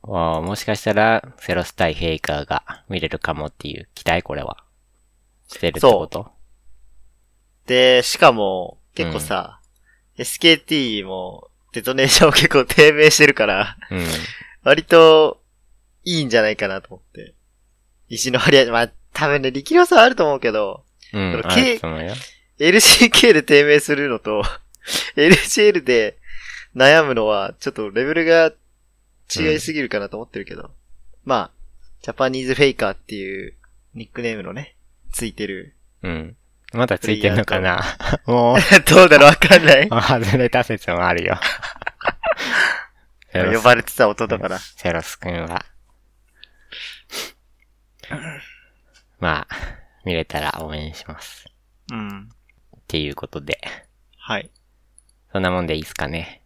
[0.00, 4.64] わあもしかしたらセロス対フェイカーが見れるかもっていう期待これは。
[5.48, 6.32] してるってこと？
[7.66, 9.60] で、しかも、結構さ、
[10.16, 14.06] SKT も、デトネーション結構低迷してるから、うん。
[14.62, 15.40] 割と、
[16.04, 17.34] いいんじゃないかなと思って。
[18.08, 21.42] 石の張り合い、まあ、多分ね、力量差はあると思うけど、うん。
[21.42, 22.14] けあると思うよ。
[22.58, 24.42] LCK で低迷するのと、
[25.16, 26.18] LCL で
[26.74, 28.52] 悩むのは、ちょっとレベルが
[29.34, 30.70] 違いすぎるかなと思ってるけど。
[31.24, 31.50] まあ、
[32.02, 33.54] ジャパニーズフェイカーっていう
[33.94, 34.76] ニックネームのね、
[35.12, 35.74] ついてる。
[36.02, 36.36] うん。
[36.72, 37.82] まだついてんのかな？
[38.26, 39.28] もう、 どうだろう？
[39.30, 39.88] わかんない。
[40.28, 41.38] 外れた説もあるよ。
[43.54, 44.58] 呼ばれてた音だから。
[44.58, 45.64] セロスくんは。
[49.18, 49.54] まあ、
[50.04, 51.46] 見れたら応援します。
[51.92, 52.28] うん。
[52.76, 53.60] っていうことで、
[54.18, 54.50] はい。
[55.32, 56.42] そんなもんでいいっすかね？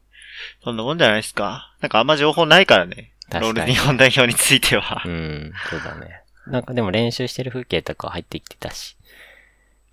[0.64, 1.74] そんなもんじゃないですか？
[1.80, 3.12] なんかあんま情報ないからね。
[3.32, 5.08] ロ確かにール日本代表についてはう。
[5.08, 6.22] ん、そうだね。
[6.46, 8.96] なんかでも練習してる風景とか入ってきてたし。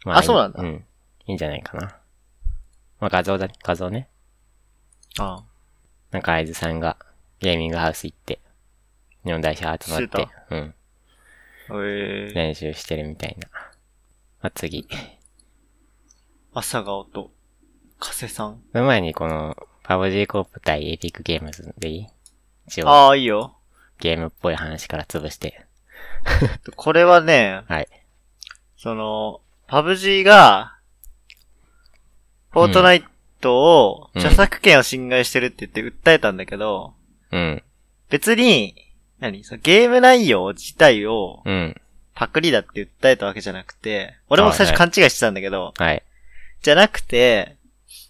[0.05, 0.85] まあそうなんだうん。
[1.25, 1.97] いいんじゃないかな。
[2.99, 4.09] まあ画像だ、画像ね。
[5.19, 5.43] あ
[6.11, 6.97] なんか、合図さんが
[7.39, 8.39] ゲーミングハウス行って、
[9.25, 10.73] 日本代表集まっしてて、うん、あ。
[11.71, 13.49] えー、練習してるみたいな。
[14.41, 14.87] まあ、次。
[16.53, 17.31] 朝顔と、
[17.99, 18.61] 加瀬さん。
[18.71, 22.07] その前にこの、パブ G コープ対エピックゲームズでいい？
[22.67, 23.57] 一応、ああ、いいよ。
[23.99, 25.65] ゲームっぽい話から潰して。
[26.75, 27.87] これはね、 はい。
[28.77, 30.75] その、パブ G が、
[32.51, 33.05] フォートナイ
[33.41, 36.93] トを、うん著作権を侵害してるって言って訴えたんだけど、
[37.31, 37.61] うん。
[38.09, 38.73] 別に、
[39.19, 39.43] 何？
[39.43, 41.75] そのゲーム内容自体をうん。
[42.15, 46.01] パクリだって訴えたわけじゃなくて、俺も最初勘違いしてたんだけど、はい。
[46.63, 47.57] じゃなくて、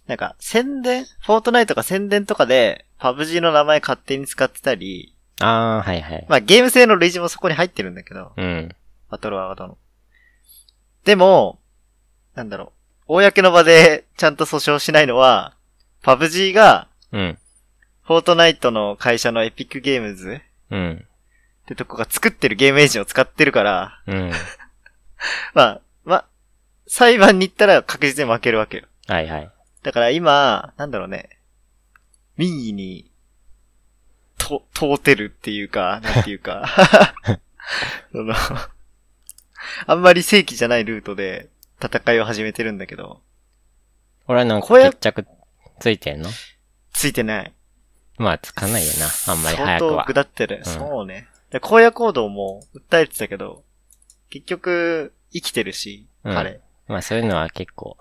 [0.07, 6.25] なんか宣伝フォートナイトが宣伝とかで、パブ G の名前勝手に使ってたり、あー、はいはい。
[6.29, 8.73] まあゲーム性の類似もそこに入ってるんだけど、うん。
[9.09, 9.77] バトルワードの。
[11.07, 11.57] でも、
[12.35, 12.73] なんだろ
[13.07, 13.13] う。
[13.13, 15.55] 公の場でちゃんと訴訟しないのは、
[16.01, 17.37] パブ G が、うん。
[18.03, 21.05] フォートナイトの会社のエピックゲームズうん。
[21.63, 24.31] ってとこが作ってるゲームエンジンを使ってるから、うん。
[25.55, 26.25] まあ、ま
[26.87, 28.83] 裁判に行ったら確実に負けるわけよ。
[29.07, 29.51] はいはい。
[29.83, 31.39] だから今、なんだろうね。
[32.35, 33.09] 民意に、
[34.37, 36.65] と、通てるっていうか、なんていうか。
[38.11, 38.35] その、
[39.87, 41.49] あんまり正規じゃないルートで
[41.83, 43.21] 戦いを始めてるんだけど、
[44.27, 45.25] 俺はなんか決着
[45.79, 46.29] ついてんの？
[46.93, 47.53] ついてない。
[48.17, 49.33] まあつかないよな。
[49.33, 50.13] あんまり早くは相当。
[50.13, 50.61] 下ってる。
[50.61, 51.27] んそうね。
[51.51, 53.63] で荒野行動も訴えてたけど、
[54.29, 56.59] 結局、生きてるし、うん彼。
[56.87, 57.95] まあそういうのは結構、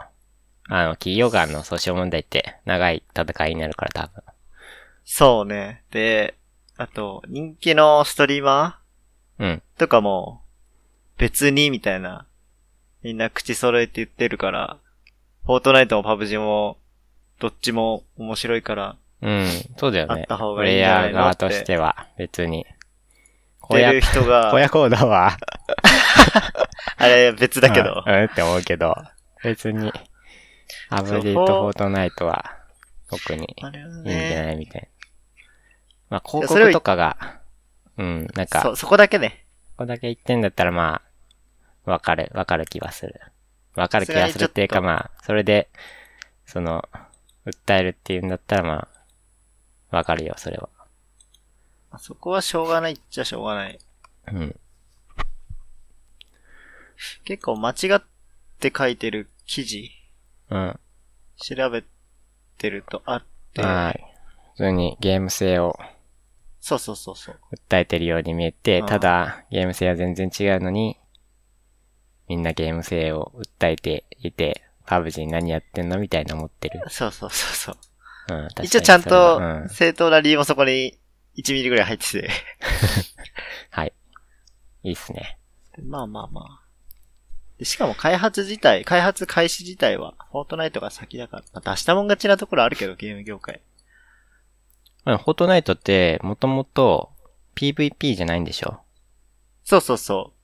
[0.69, 4.23] あの、企業間の訴訟問題って長い戦いになるから多分。
[5.05, 5.85] そうね。
[5.93, 6.35] で、
[6.77, 8.81] あと、人気のストリーマ
[9.39, 9.49] うん。
[9.77, 10.43] ーとかも、
[11.19, 12.27] 別にみたいな、
[13.03, 14.79] みんな口揃えて言ってるから、
[15.45, 16.79] フォートナイトもパブジも、
[17.39, 19.47] どっちも面白いから、うん。
[19.77, 20.21] そうだよね。
[20.21, 22.67] あった方プレイヤー側としては別に。
[23.71, 25.37] 出る人が小、屋コードは、
[26.99, 28.95] あれ別だけど う、ん、うんって思うけど、
[29.43, 29.93] 別に、
[30.89, 32.57] アブリーとフォートナイトは、
[33.11, 34.53] 特にいいんじゃなね。
[34.55, 34.89] いみたいな。
[36.11, 37.41] まあ、広告とかが、
[37.99, 39.45] うん、なんか、そ、そこだけね。
[39.77, 41.06] ここだけ言ってんだったらまあ、
[41.87, 43.21] わかる、わかる気はする。
[43.75, 45.69] わかる気がするっていうかまあ、それで、
[46.45, 46.85] その、
[47.47, 48.89] 訴えるっていうんだったらま
[49.91, 50.69] あ、わかるよ、それは。
[51.99, 53.79] そこはしょうがないっちゃしょうがない。
[54.33, 54.57] うん。
[57.25, 58.03] 結構間違っ
[58.59, 59.91] て書いてる記事、
[60.51, 60.81] うん。
[61.37, 61.85] 調べ
[62.59, 64.05] てるとあって、はい。
[64.57, 65.79] 普通にゲーム性を
[66.67, 67.37] そうそうそうそう。
[67.55, 70.99] 訴えてるように見えて、うんただ、ゲーム性は全然違うのに、
[72.29, 76.81] みんなゲーム性を訴えていて、パブジに何やってんのみたいな思ってる。
[76.89, 77.77] そうそうそうそう。
[78.29, 80.99] うん、確かに一応ちゃんとうん、正当な理由もそこに
[81.37, 82.31] 1ミリぐらい入ってて。
[83.71, 83.93] はい。
[84.83, 85.39] いいっすね。
[85.83, 86.63] まあまあまあ。
[87.59, 93.61] でしかも開発自体、開発開始自体は、フォートナイトが先だから、まあ、出したもん勝ちなところあるけど、ゲーム業界。
[95.05, 97.13] まあフォートナイトって、もともと
[97.55, 98.81] PVP じゃないんでしょ？
[99.65, 100.36] そうそうそう。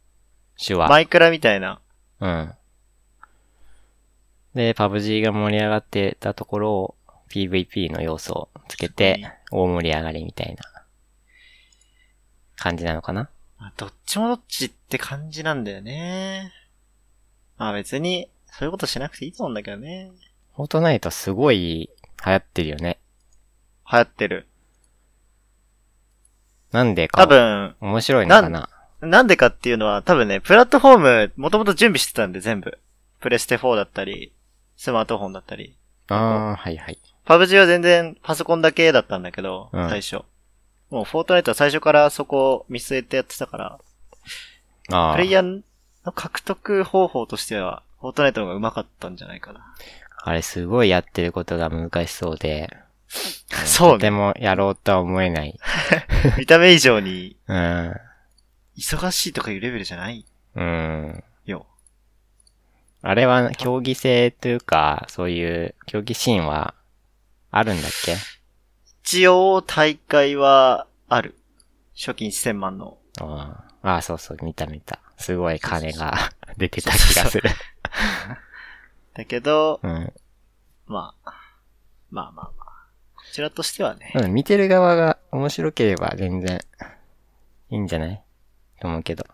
[0.57, 0.89] 手話。
[0.89, 1.81] マイクラみたいな。
[2.21, 2.55] うん。
[4.55, 6.95] で、パブ G が盛り上がってたところを
[7.31, 10.63] PVP の要素をつけて、大盛り上がりみたいな
[12.57, 13.31] 感じなのかな？
[13.59, 16.53] まあどっちもどっちって感じなんだよね。
[17.57, 20.11] まあ別に、そういうことしなくていいと思うんだけどね。
[20.55, 21.89] フォートナイトすごい
[22.25, 22.99] 流行ってるよね。
[23.91, 24.47] 流行ってる。
[26.73, 27.23] なんでか。
[27.23, 28.69] 多分、面白いのかな？
[29.03, 32.79] なんでかっていうのは、多分ね、プラットフォーム、もともと準備してたんで、全部。
[33.21, 34.33] プレステ4だったり、
[34.77, 35.77] スマートフォンだったり。
[36.09, 36.99] ああ、はいはい。
[37.25, 40.23] パブ G は全然パソコンだけだったんだけど、うん最初。
[40.91, 43.79] もうフォートナイトは最初からそこを見据えてやってたから、
[44.91, 45.15] ああ。
[45.15, 45.63] プレイヤー
[46.05, 49.75] の獲得方法としては、フォートナイトの方が上手かったんじゃないかな。
[50.25, 52.77] あれすごいやってることが難しそうで。
[53.65, 53.95] そうね。
[53.95, 55.59] とてもやろうとは思えない。
[56.39, 57.95] 見た目以上に、うん。
[58.77, 61.25] 忙しいとかいうレベルじゃないうん。
[61.45, 61.67] よ。
[63.03, 66.75] あれは競技性というか、そういう競技シーンは
[67.51, 68.17] あるんだっけ？
[69.05, 71.37] 一応、大会は、ある。
[71.95, 72.99] 賞金1000万の。
[73.21, 75.01] ああああ、そうそう、見た見た。
[75.19, 77.51] すごい金が 出てた気がする。
[79.15, 80.13] だけど、うん。
[80.87, 81.31] まあ、
[82.11, 82.51] まあまあまあ。
[83.17, 84.13] こちらとしてはね。
[84.15, 86.61] うん見てる側が面白ければ全然
[87.71, 88.22] いいんじゃない？
[88.83, 89.25] と思うけど。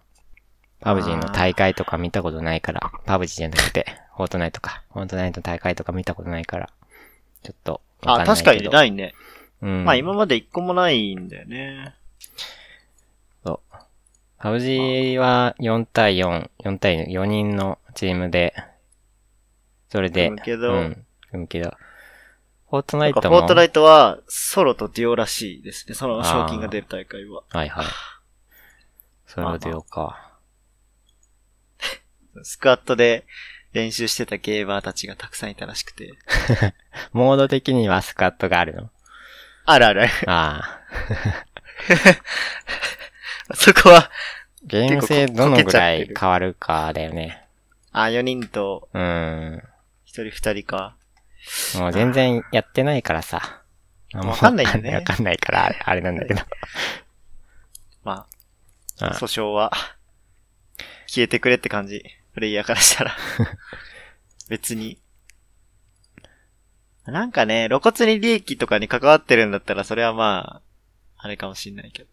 [0.81, 4.85] パブジーの大会とか見たことないから、パブジーじゃなくて、フォートナイトか。
[4.93, 6.71] フォートナイト大会とか見たことないから、
[7.43, 8.35] ちょっとあ、んないけど。
[8.35, 9.15] 確かにないね。
[9.63, 9.85] うん。
[9.85, 11.95] まあ今まで一個もないんだよね。
[13.43, 13.77] そう。
[14.39, 18.55] パブジーは4対4、4対4人のチームで、
[19.89, 21.75] それで、組むけどうん、組むけど、
[22.71, 25.95] フォートナイトも、フォートナイトはソロとデュオらしいですね。
[25.95, 27.43] その賞金が出る大会は。
[27.49, 27.87] はいはい。
[29.39, 30.33] それは出ようか。
[32.43, 33.25] スクワットで
[33.73, 36.15] 練習してたゲーマーたちがたくさんいたらしくて。
[37.13, 38.91] モード的にはスカットがあるの？
[39.65, 40.11] あるあるある。
[40.27, 40.81] あ
[43.49, 43.55] あ。
[43.55, 44.11] そこは、
[44.65, 47.45] ゲーム性どのぐらい変わるかだよね。
[47.93, 49.03] あ、4人とうん。
[49.03, 49.61] 1
[50.07, 50.97] 人2人か。
[51.79, 53.63] もう全然やってないからさ。
[54.15, 56.41] わかんないんだねわかんないから、あれなんだけど。
[58.99, 59.73] 訴訟は、
[61.07, 62.03] 消えてくれって感じ。
[62.35, 63.17] プレイヤーからしたら。
[64.49, 65.01] 別に。
[67.07, 70.63] なんかね、露骨に利益とかに関わってるんだったら、それはまあ、
[71.17, 72.09] あれかもしんないけど。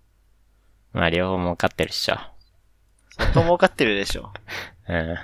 [0.94, 2.18] まあ両方儲かってるっしょ。
[3.18, 4.32] 相当儲かってるでしょ。
[4.88, 5.16] うん。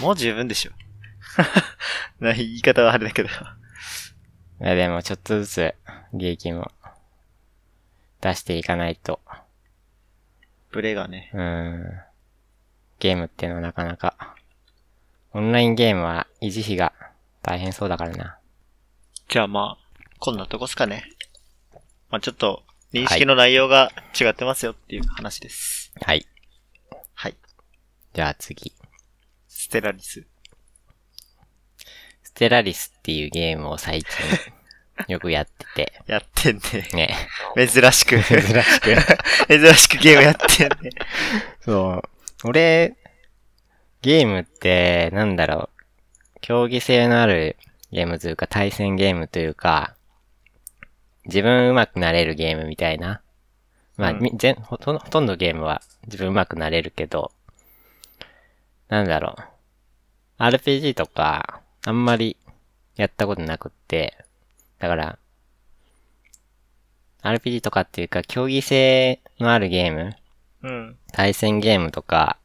[0.00, 0.72] もう十分でしょ。
[2.20, 3.28] な 言い方はあれだけど。
[3.28, 3.32] い
[4.60, 5.74] やでもちょっとずつ
[6.12, 6.70] 利益も
[8.20, 9.20] 出していかないと、
[10.74, 11.30] ブレがね。
[11.32, 11.84] うーん、
[12.98, 14.34] ゲームっていうのはなかなか、
[15.32, 16.92] オンラインゲームは維持費が
[17.42, 18.38] 大変そうだからな。
[19.28, 21.04] じゃあまあ、こんなとこっすかね。
[22.10, 25.92] まあちょっと、認識の内容が違ってますよっていう話です。
[26.00, 26.26] はい。
[27.14, 27.36] はい。
[28.12, 28.72] じゃあ次。
[29.46, 30.26] ステラリス。
[32.24, 34.10] ステラリスっていうゲームを最近
[35.08, 36.60] よくやってやってんね。
[36.60, 37.16] て、ね。
[37.56, 38.22] 珍しく。
[38.22, 38.94] 珍しく。
[39.48, 40.90] 珍しくゲームやってんね。
[41.60, 42.02] そ
[42.44, 42.48] う。
[42.48, 42.94] 俺、
[44.02, 46.38] ゲームって、なんだろう。
[46.40, 47.56] 競技性のある
[47.90, 49.94] ゲームというか、対戦ゲームというか、
[51.24, 53.22] 自分上手くなれるゲームみたいな。
[53.96, 57.32] まあ、うんみ全ほとんど、ほとんどゲームは自分上手くなれるけど、
[58.88, 60.42] なんだろう。
[60.42, 62.36] RPG とか、あんまり
[62.96, 64.16] やったことなくって、
[64.78, 65.18] だから、
[67.22, 70.16] RPG とかっていうか、競技性のあるゲーム
[70.62, 70.96] うん。
[71.12, 72.38] 対戦ゲームとか、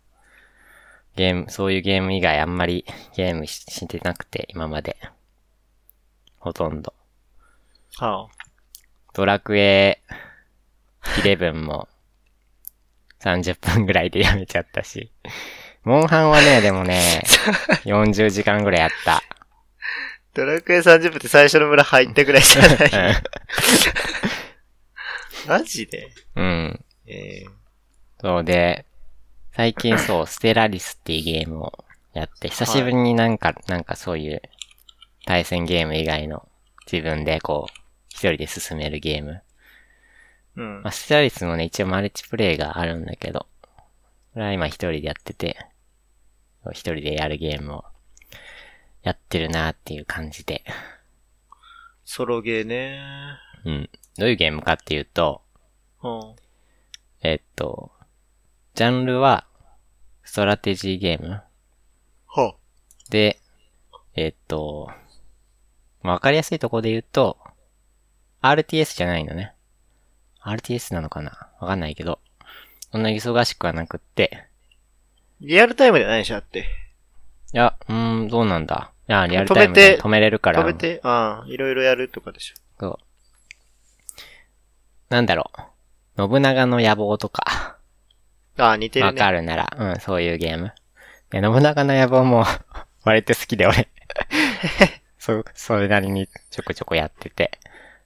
[1.16, 4.98] ゲーム、そういうゲーム以外あんまり ゲームししてなくて、今まで。
[6.40, 6.94] ほとんど。
[7.98, 8.30] は
[9.14, 10.02] ドラクエ
[11.02, 11.90] 11も
[13.20, 15.12] 30分ぐらいでやめちゃったし。
[15.84, 17.24] モンハンはね、でもね、
[17.84, 19.22] 40時間ぐらいやった。
[20.34, 22.68] ドラクエ30分って最初の村入ったぐらいじゃな
[23.12, 23.24] い？
[25.48, 26.10] マジで？
[26.36, 26.46] うん。
[26.46, 26.86] うん。
[27.08, 27.50] えー、
[28.22, 28.86] そうで、
[29.54, 34.42] 最近そう、ステラリスっていうゲームをやって、久しぶりになんか、なんかそういう
[35.26, 36.48] 対戦ゲーム以外の
[36.92, 37.74] 自分でこう、
[38.10, 39.42] 一人で進めるゲーム。
[40.56, 40.92] うんまあ、。
[40.92, 43.48] ステラリスもね、一応マルチプレイがあるんだけど、
[44.34, 45.58] これは今一人でやってて、
[46.72, 47.86] 一人でやるゲームを
[49.02, 50.64] やってるなっていう感じで。
[52.04, 53.00] ソロゲーね。
[53.66, 53.90] うん。
[54.18, 55.42] どういうゲームかっていうと、
[56.04, 56.36] うん。
[57.22, 57.92] えっと、
[58.74, 59.46] ジャンルは、
[60.24, 61.42] ストラテジーゲーム
[62.28, 62.56] は
[63.10, 63.40] で、
[64.16, 64.92] えっと、
[66.02, 67.38] まあわかりやすいところで言うと、
[68.42, 69.54] RTS じゃないのね。
[70.44, 71.50] RTS なのかな？
[71.60, 72.20] わかんないけど、
[72.92, 74.46] そんな忙しくはなくって、
[75.42, 76.68] リアルタイムじゃないでしょ、だって。
[77.54, 78.92] いや、うーん、どうなんだ。
[79.08, 80.62] いや、リアルタイムで止めれるから。
[80.62, 82.56] 止めて、ああ、いろいろやるとかでしょ。
[82.80, 82.98] そう。
[85.10, 86.22] なんだろう。
[86.30, 87.78] 信長の野望とか、
[88.58, 89.18] ああ、似てるわね。
[89.18, 90.74] かるなら、うん、そういうゲーム。
[91.32, 92.46] で、信長の野望も、
[93.04, 93.88] 割と好きで俺。
[95.18, 97.52] そう、それなりにちょこちょこやってて。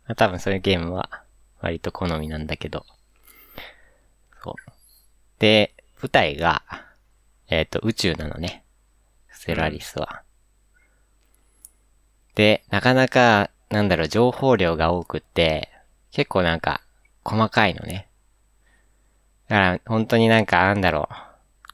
[0.08, 1.24] まあ多分そういうゲームは、
[1.62, 2.86] 割と好みなんだけど。
[4.44, 4.72] そう。
[5.40, 6.64] で、舞台が、
[7.50, 8.63] えっ、と、宇宙なのね。
[9.44, 10.24] ステラリスは。
[12.34, 15.70] で、なかなか、なんだろう、情報量が多くって、
[16.14, 16.80] 結構なんか、
[17.26, 18.08] 細かいのね。
[19.50, 21.10] だから、本当になんか、なんだろ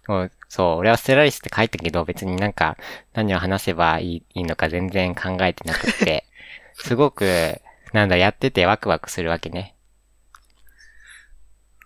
[0.04, 0.08] う。
[0.08, 2.76] こうそう、俺はステラリスって書いたけど、別になんか、
[3.14, 6.26] 何を話せばいいいいのか全然考えてなくって、
[6.74, 7.62] すごく、
[7.94, 9.76] なんだ、やっててワクワクするわけね。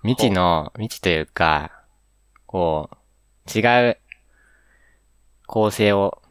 [0.03, 1.73] 未知の、未知というか、
[2.45, 3.97] こう、違う
[5.47, 6.21] 構成を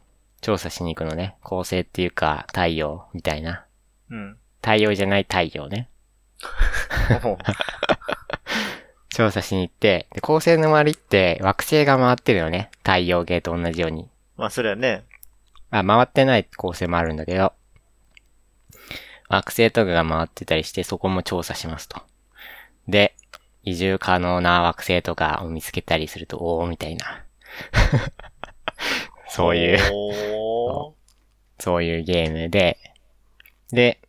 [0.41, 1.35] 調査しに行くのね。
[1.41, 3.65] 構成っていうか、太陽みたいな。
[4.09, 4.37] うん。
[4.61, 5.89] 太陽じゃない太陽ね。
[9.09, 12.71] 調査しに行って、で、恒星の周りって惑星が回ってるよね。
[12.79, 14.09] 太陽系と同じように。
[14.37, 15.03] まあ、それはね。
[15.69, 17.53] あ、回ってない恒星もあるんだけど、
[19.29, 22.01] 惑星とかが回ってたりして、そこも調査しますと。
[22.87, 23.15] で、
[23.63, 27.23] 移住可能な惑星とかを見つけたりすると、おー、みたいな。
[29.29, 30.95] そういう、お
[31.59, 32.77] そういうゲームで、
[33.71, 33.99] で、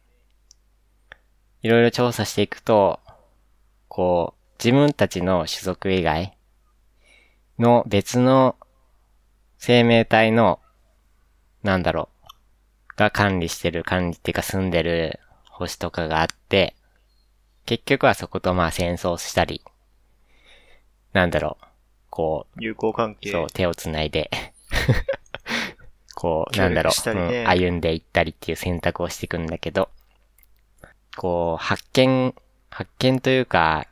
[1.63, 3.01] いろいろ調査していくと、
[3.89, 6.37] こう、自分たちの種族以外
[7.59, 8.57] の別の
[9.59, 10.61] 生命体の、
[11.63, 16.75] なんだろう、が管理してる、管理っていうか住んでる星とかがあって、
[17.67, 19.63] 結局はそことまあ戦争したり、
[21.13, 21.67] なんだろう、
[22.11, 23.31] こう、友好関係。
[23.31, 24.31] そう、手をつないで、
[26.15, 29.89] こう、なんだろう、ねうん歩んでいったりっていう選択をしていくんだけど、
[31.17, 32.35] こう、発見、
[32.71, 33.87] 発見というか、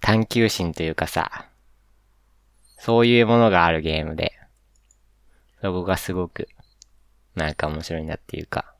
[0.00, 1.48] 探求心というかさ、
[2.78, 4.32] そういうものがあるゲームで、
[5.60, 6.48] そこがすごく、
[7.34, 8.74] なんか面白いなっていうか、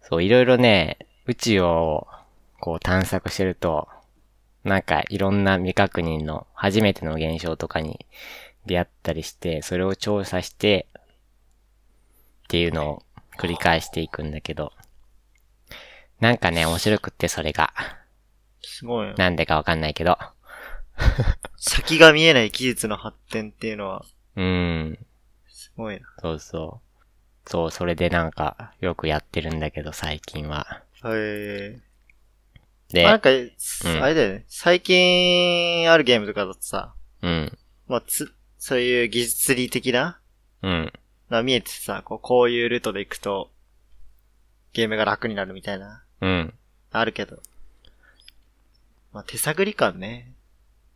[0.00, 2.06] そう、いろいろね、宇宙を、
[2.60, 3.88] こう探索してると、
[4.64, 8.06] なんかいろんな未確認の初めての現象とかに
[8.66, 10.86] 出会ったりして、それを調査して、
[12.50, 13.02] っていうのを
[13.38, 14.72] 繰り返していくんだけど、
[16.18, 17.72] なんかね、面白くってそれが。
[18.60, 19.14] すごいな。
[19.14, 20.18] なんでかわかんないけど。
[21.56, 25.06] 先が見えない技術の発展っていうのは、うーん。
[25.48, 26.06] すごいな。
[26.18, 26.82] そうそ
[27.46, 27.48] う。
[27.48, 30.82] そう、それでなんか、よくやってるんだけど、最近は。
[31.04, 31.80] へ
[32.88, 34.44] でえ。、なんか、んあれだよね。
[34.48, 37.58] 最近あるゲームとかだとさ、うん。
[37.86, 40.20] まあ、つ、そういう技術理的な
[40.62, 40.92] うん。
[41.30, 43.50] のが見えてさ、こう、こういうルートで行くと、
[44.72, 46.54] ゲームが楽になるみたいな、うん。
[46.92, 47.40] あるけど。
[49.12, 50.32] まあ、手探り感ね。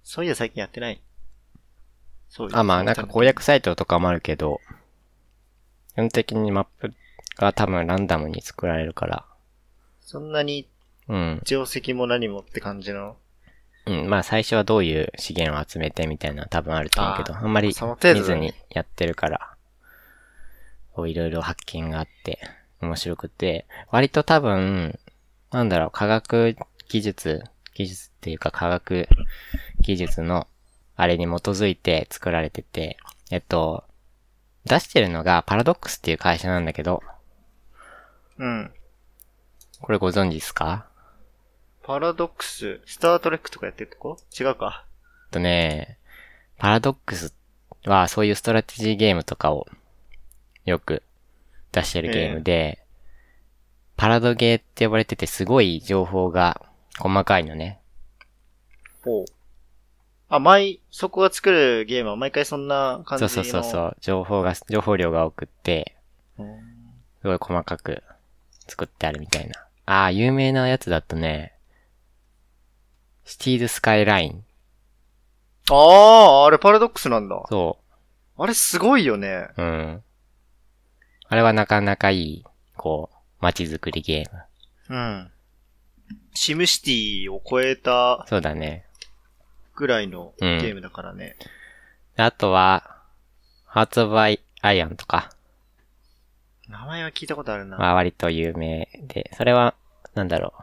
[0.03, 1.01] そういうの最近やってない。
[2.29, 4.61] そうあ、まあなんか攻略サイトとかもあるけど、
[5.95, 6.93] 基本的にマップ
[7.37, 9.25] が多分ランダムに作られるから、
[10.01, 10.69] そんなに
[11.09, 11.41] うん。
[11.45, 13.17] 定石も何もって感じの？
[13.87, 19.54] うん、まあ最初はどういう資源を集めてみたいなの多分あると思うけど、あーあんまりその程度だね見ずにやってるから、
[20.95, 22.39] こういろいろ発見があって、
[22.81, 24.99] 面白くて、割と多分、
[25.51, 26.57] なんだろう、科学
[26.89, 29.09] 技術、技術っていうか科学
[29.81, 30.47] 技術の
[30.97, 32.97] あれに基づいて作られてて、
[33.31, 33.85] えっと、
[34.65, 37.03] 出してるのがパラドックスっていう会社なんだけど、
[38.39, 38.73] うん。
[39.81, 40.87] これご存知ですか？
[41.83, 44.17] パラドックス、スタートレックとかやってるとこ？
[44.39, 44.87] 違うか。
[44.87, 45.99] えっとね、
[46.59, 47.35] パラドックス
[47.85, 49.67] はそういうストラテジーゲームとかを
[50.65, 51.03] よく
[51.73, 52.79] 出してるゲームで、
[53.97, 56.61] パラドゲーって呼ばれててすごい情報が
[56.99, 57.81] 細かいのね。
[59.03, 59.25] ほう。
[60.29, 63.29] あ、毎、そこが作るゲームは毎回そんな感じの。
[63.29, 63.97] そうそうそうそう。
[64.01, 65.95] 情報が、情報量が多くって、
[66.39, 66.59] うん。
[67.23, 68.03] すごい細かく
[68.67, 69.55] 作ってあるみたいな。
[69.87, 71.55] ああ、有名なやつだとね、
[73.25, 74.45] シティーズスカイライン。
[75.71, 77.43] ああ、あれパラドックスなんだ。
[77.49, 77.79] そ
[78.37, 79.49] あれすごいよね。
[79.57, 79.63] う。
[79.63, 80.03] うん。
[81.35, 82.45] あれはなかなかいい、
[82.77, 84.97] こう、街づくりゲーム。
[84.97, 85.33] うん。
[86.33, 88.87] シムシティを超えたそうだね。
[89.75, 91.35] ぐらいのうんゲームだからね。
[92.17, 93.03] であとは、
[93.67, 95.33] ハーツオブアイアンとか
[96.69, 97.79] 名前は聞いたことあるな。
[97.79, 99.75] は割と有名で、それは、
[100.15, 100.63] なんだろう。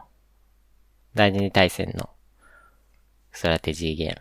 [1.12, 2.08] 第二次大戦の
[3.30, 4.16] ストラテジーゲ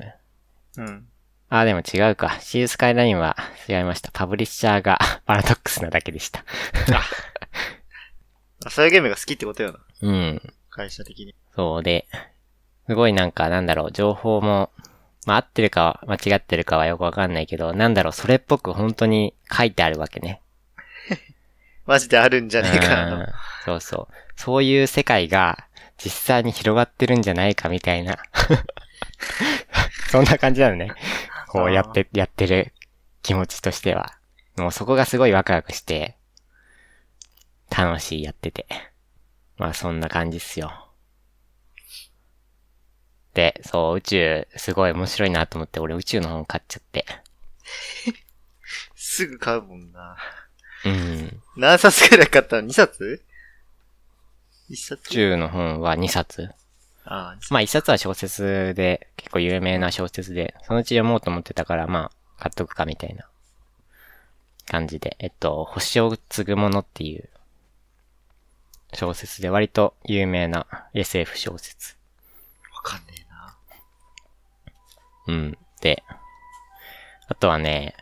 [0.78, 0.86] ーム。
[0.86, 1.08] うん。
[1.54, 2.38] あ、でも違うか。
[2.40, 3.36] シーズスカイラインは
[3.68, 4.10] 違いました。
[4.14, 6.46] パブリッシャーが パラドックスなだけでした。
[8.66, 9.80] あ そういうゲームが好きってことよな。
[10.02, 10.54] うん。
[10.70, 11.36] 会社的に。
[11.54, 12.08] そうで、
[12.88, 14.72] すごいなんかなんだろう、情報も、
[15.26, 20.42] まあ合ってるか間違ってるかはよくわかんないけど、なんだろう、それっぽく本当に書いてあるわけね。
[21.86, 23.28] マジであるんじゃねえかなうん
[23.66, 24.14] そうそう。
[24.38, 25.66] そういう世界が
[25.98, 28.18] 実際に広がってるんじゃないかみたいな。
[30.12, 30.92] そんな感じなのね。
[31.52, 32.72] こうやって、やってる
[33.24, 34.18] 気持ちとしては。
[34.58, 36.16] もうそこがすごいワクワクして、
[37.70, 38.68] 楽しいやってて。
[39.58, 40.88] まあそんな感じっすよ。
[43.34, 47.06] で、そう、宇宙、すごい面白いなと思って、俺宇宙の本買っちゃって。
[48.96, 50.16] すぐ買うもんな。
[50.86, 51.42] うん。
[51.58, 53.26] 何冊くらい買ったの ?2 冊
[54.70, 55.10] ?1 冊？
[55.10, 56.50] 宇宙の本は2冊。
[57.04, 63.28] ああ、まあ一冊は小説で、結構有名な小説で、そのうち読もうと思ってたから、まあ、買っとくかみたいな
[64.68, 65.16] 感じで。
[65.20, 67.30] えっと、星を継ぐものっていう
[68.94, 71.98] 小説で割と有名な SF 小説。
[72.74, 73.58] わかんねえな。
[75.28, 75.58] うん。
[75.82, 76.04] で、
[77.28, 77.96] あとはね、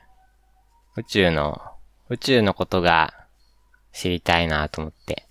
[0.95, 1.62] 宇宙の、
[2.10, 3.14] 宇宙のことが
[3.93, 5.28] 知りたいなと思って、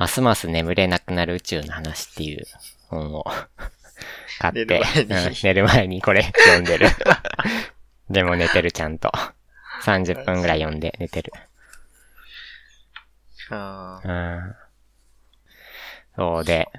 [0.00, 2.46] ますます眠れなくなる宇宙の話っていう
[2.88, 3.22] 本を
[4.40, 6.86] 買って、寝る前にうん寝る前にこれ読んでる。
[8.08, 9.12] でも寝てるちゃんと。
[9.82, 11.34] 30分ぐらい読んで寝てる。
[13.50, 14.08] ああ。
[14.08, 14.56] うん。
[16.16, 16.70] そうで、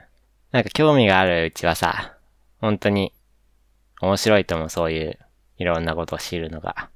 [0.51, 2.17] なんか興味があるうちはさ、
[2.59, 3.13] 本当に
[4.01, 5.19] 面白いと思う、そういう
[5.57, 6.89] いろんなことを知るのが。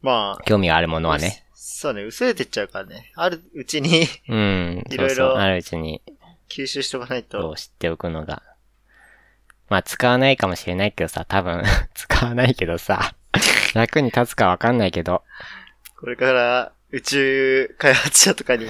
[0.00, 1.41] まあ、興味があるものはね。
[1.64, 3.12] そうね、薄れてっちゃうからね。
[3.14, 4.84] あるうちにうん。
[4.90, 6.02] いろいろあるうちに、
[6.48, 7.40] 吸収しとかないと。
[7.40, 8.42] そう知っておくのが。
[9.68, 11.62] まあ使わないかもしれないけどさ、多分
[11.94, 13.14] 使わないけどさ、
[13.74, 15.22] 役に立つかわかんないけど、
[15.94, 18.66] これから宇宙開発者とかに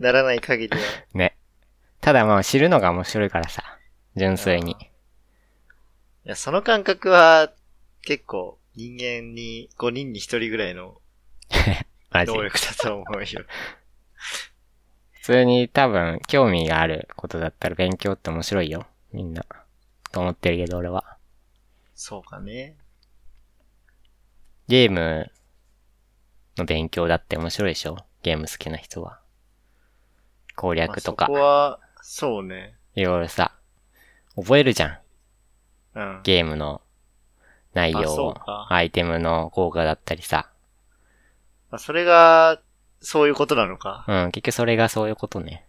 [0.00, 0.84] ならない限りは。
[1.14, 1.36] ね。
[2.00, 3.78] ただまあ知るのが面白いからさ、
[4.16, 4.72] 純粋に。
[4.72, 4.76] い
[6.24, 7.52] や、その感覚は
[8.02, 11.00] 結構人間に5人に1人ぐらいの
[12.16, 12.32] マジ。
[12.32, 13.26] 能力だと思うよ。
[15.12, 18.86] 普通に多分興味があることだったら勉強って面白いよ。
[19.12, 19.44] みんな。
[20.12, 21.16] と思ってるけど俺は。
[21.94, 22.76] そうかね。
[24.68, 25.30] ゲーム
[26.56, 29.20] の勉強だって面白いでしょゲーム好きな人は。
[30.54, 32.74] 攻略とかまあそこ、は、そうね。
[32.94, 33.52] いろいろさ、
[34.36, 35.02] 覚えるじゃ
[35.94, 35.98] ん。
[35.98, 36.20] うん。
[36.22, 36.80] ゲームの
[37.74, 38.72] 内容を。
[38.72, 40.50] アイテムの効果だったりさ。
[41.70, 42.60] まあそれが、
[43.00, 44.04] そういうことなのか。
[44.08, 45.66] うん、結局それがそういうことね。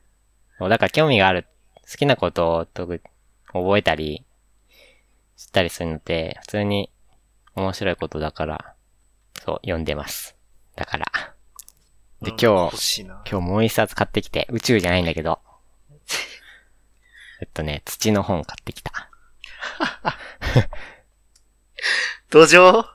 [0.59, 1.45] だから興味がある、
[1.89, 4.25] 好きなことを覚えたり、
[5.35, 6.91] 知ったりするのって、普通に
[7.55, 8.75] 面白いことだから、
[9.43, 10.35] そう、読んでます。
[10.75, 11.05] だから。
[12.21, 13.01] で、うん今日。
[13.03, 15.39] 今日もう一冊買ってきて、宇宙じゃないんだけど。
[17.41, 18.91] えっとね、土の本買ってきた。
[22.29, 22.85] 土壌？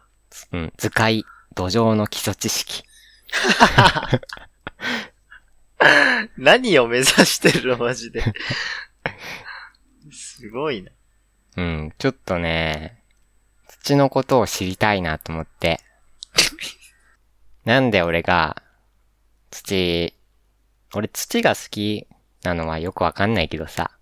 [0.52, 1.24] うん、図解、
[1.54, 2.82] 土壌の基礎知識。
[6.36, 8.22] 何を目指してるのマジで。
[10.10, 10.90] すごいな。
[11.56, 13.02] うん、ちょっとね、
[13.66, 15.80] 土のことを知りたいなと思って。
[17.64, 18.62] なんで俺が、
[19.50, 20.14] 土、
[20.94, 22.06] 俺土が好き
[22.42, 23.92] なのはよくわかんないけどさ、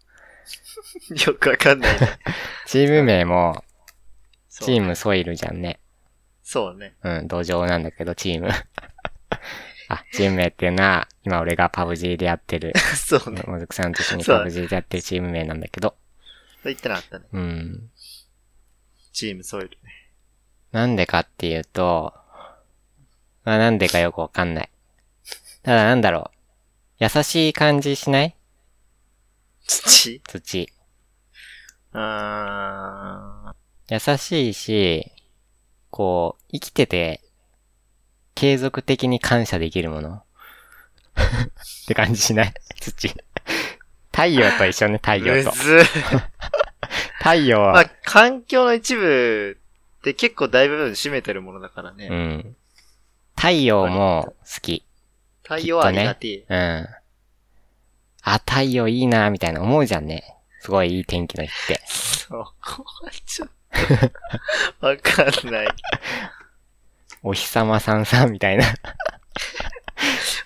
[1.27, 2.19] よくわかんないね。
[2.67, 3.65] チーム名も、
[4.49, 5.81] チームソイルじゃんね。
[6.43, 6.95] そうね。
[7.03, 8.49] うん、土壌なんだけど、チーム。
[9.89, 13.43] あ、チーム名っていうのは、今俺がパブ G でやってる、 そうね。
[13.43, 15.97] もずくさんと一緒にパブ G でやってるチーム名なんだけど、
[16.63, 17.25] そう言ってなかったね。
[17.33, 17.91] うん。
[19.13, 19.77] チームソイルね。
[20.73, 22.15] なんでかっていうと、
[23.45, 24.71] まあなんでかよくわかんない。
[25.63, 26.31] ただなんだろ
[27.01, 27.05] う。
[27.05, 28.37] 優しい感じしない？
[29.67, 30.21] 土？
[30.21, 30.73] 土。
[31.93, 33.55] あ
[33.89, 35.11] 優しいし、
[35.91, 37.21] こう、生きてて、
[38.35, 40.15] 継続的に感謝できるもの？
[40.15, 42.55] って感じしない？
[42.81, 43.15] 土。
[44.13, 45.27] 太陽と一緒ね、太ー。
[45.27, 45.63] 陽とむ。
[45.63, 45.85] ず。
[47.19, 49.59] 太陽は、まあ、環境の一部
[49.99, 52.09] って結構大部分占めてるものだからね。
[52.11, 52.57] うん。
[53.37, 54.85] 太陽も好き。
[55.43, 56.45] 太陽はありがてえ。
[56.49, 56.89] うん。
[58.23, 60.37] あ、太陽いいな、みたいな思うじゃんね。
[60.61, 61.81] すごいいい天気の日って。
[61.87, 63.49] そこはちょっ
[64.81, 65.69] と、わかんない。
[67.23, 68.65] お日様さんさんみたいな。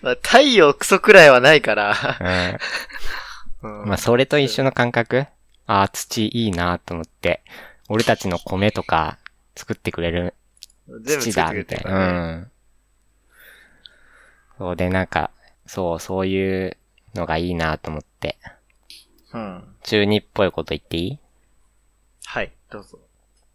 [0.02, 1.94] まあ、太陽クソくらいはないから。
[3.62, 3.80] うん。
[3.80, 5.26] うんまあ、それと一緒の感覚？
[5.66, 7.42] あ、土いいなと思って。
[7.88, 9.18] 俺たちの米とか
[9.56, 10.34] 作ってくれる
[11.04, 11.92] 土だ、みたいな。
[11.96, 12.50] うん。
[14.58, 15.30] そうで、なんか、
[15.66, 16.76] そう、そういう
[17.14, 18.36] のがいいなと思って。
[19.32, 19.64] うん。
[19.82, 21.18] 中二っぽいこと言っていい？
[22.26, 22.98] はい、どうぞ。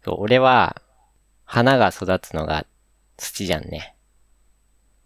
[0.04, 0.80] そう、俺は、
[1.44, 2.66] 花が育つのが
[3.20, 3.94] 土じゃんね。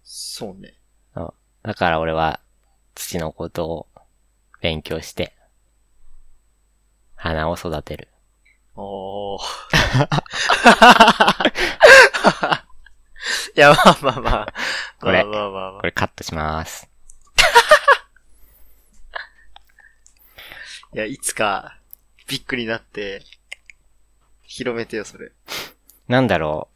[0.04, 0.74] そうね。
[1.14, 1.34] そう
[1.66, 2.38] だから俺は
[2.94, 3.88] 土のことを
[4.60, 5.34] 勉強して、
[7.16, 8.06] 花を育てる。
[8.76, 9.40] おー。
[13.56, 14.54] いや、まあまあまあ。
[15.00, 16.88] これまあまあまあまこれカットします。
[20.92, 20.94] あ。
[20.94, 21.78] いや、いつか、
[22.28, 23.24] ビッグになって、
[24.42, 25.32] 広めてよ、それ。
[26.06, 26.73] なんだろう。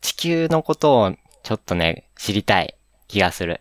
[0.00, 2.76] 地球のことをちょっとね、知りたい
[3.06, 3.60] 気がする。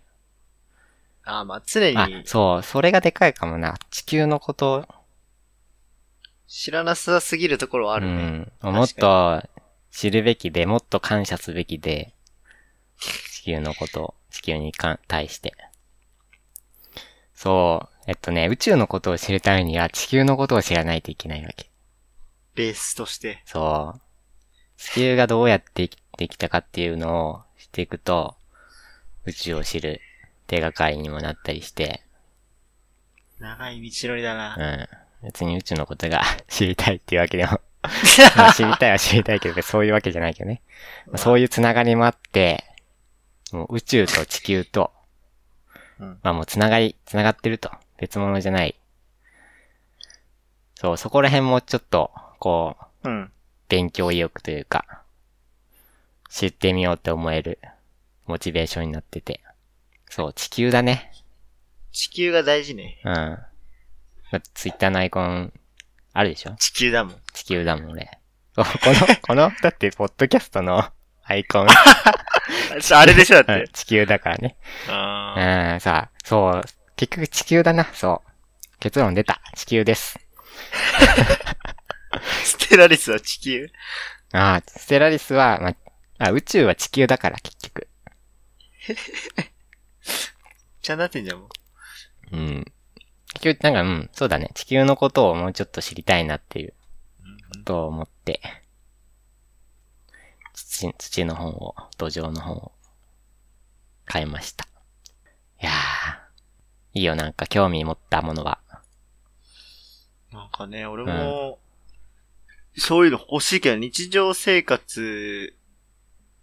[1.24, 3.76] ああ、まあ常あに、そう、それがでかいかもな。
[3.92, 4.88] 地球のこと、
[6.48, 8.50] 知らなさすぎるところはあるね。
[8.62, 8.74] うん。
[8.74, 9.44] もっと
[9.92, 12.14] 知るべきで、もっと感謝すべきで、
[13.32, 15.56] 地球のことを、地球にかん対して。
[17.34, 21.70] そう、えっとね、宇宙のことを知るためには地球のことを知らないといけないわけ。
[22.56, 23.42] ベースとして。
[23.46, 24.02] そう。
[24.78, 28.36] 地球がどうやって生きてきたかっていうのを知っていくと、
[29.26, 30.02] 宇宙を知る
[30.48, 32.02] 手がかりにもなったりして、
[33.40, 34.56] 長い道のりだうな。
[34.56, 34.90] ん。
[35.24, 37.62] 別に宇宙のことが 知りたいっていうわけでも、
[38.36, 40.62] まあ知りたいは知りたいけど、そういうわけじゃないけどね。
[41.06, 42.64] まあそういうつながりもあって、
[43.52, 44.92] もう宇宙と地球と、
[46.00, 47.72] うんまあもうつながり、つながってると。
[47.98, 48.76] 別物じゃない。
[50.76, 53.32] そう、そこら辺もちょっと、こう、うん。
[53.70, 54.97] 勉強意欲というか、
[56.30, 57.60] 知ってみようって思える
[58.26, 59.42] モチベーションになってて。
[60.10, 61.12] そう、地球だね。
[61.92, 63.00] 地球が大事ね。
[63.04, 63.14] うん。
[63.14, 63.40] ま
[64.34, 65.54] あ、ツイッターのアイコン、
[66.14, 66.56] あるでしょ？
[66.60, 67.16] 地球だもん。
[67.34, 68.20] 地球だもんね。
[68.56, 70.92] そう、この、 この、だって、ポッドキャストの
[71.24, 71.68] アイコン、
[72.94, 73.54] あれでしょ、だって。
[73.54, 74.58] うん地球だからね。
[74.88, 76.64] あうん、さあ、そう、
[76.96, 78.78] 結局地球だな、そう。
[78.80, 79.42] 結論出た。
[79.56, 80.20] 地球です。
[80.20, 80.28] ー
[82.44, 83.70] ステラリスは地球？
[84.34, 85.76] ああ、ステラリスは、まあ、
[86.20, 87.88] あ、宇宙は地球だから、結局。
[90.82, 91.50] ちゃなってんじゃん、も
[92.32, 92.38] う。
[92.38, 92.66] うん。
[93.34, 94.52] 結局、なんか、うん、そうだね。
[94.56, 96.74] 地球のことをもうちょっと知りたいなっていう、
[97.58, 98.42] ことを思って。
[100.54, 102.72] 土、土の本を、土壌の本を
[104.06, 104.68] 買いました。
[105.62, 108.60] いやー、いいよなんか興味持ったものは。
[110.32, 111.60] なんかね、俺も、
[112.78, 115.56] そういうの欲しいけど、日常生活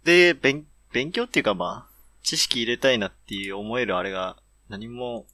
[0.05, 4.37] で勉、勉強っていうかまあ、知識入れたいなっていう思えるあれが
[4.69, 5.25] 何も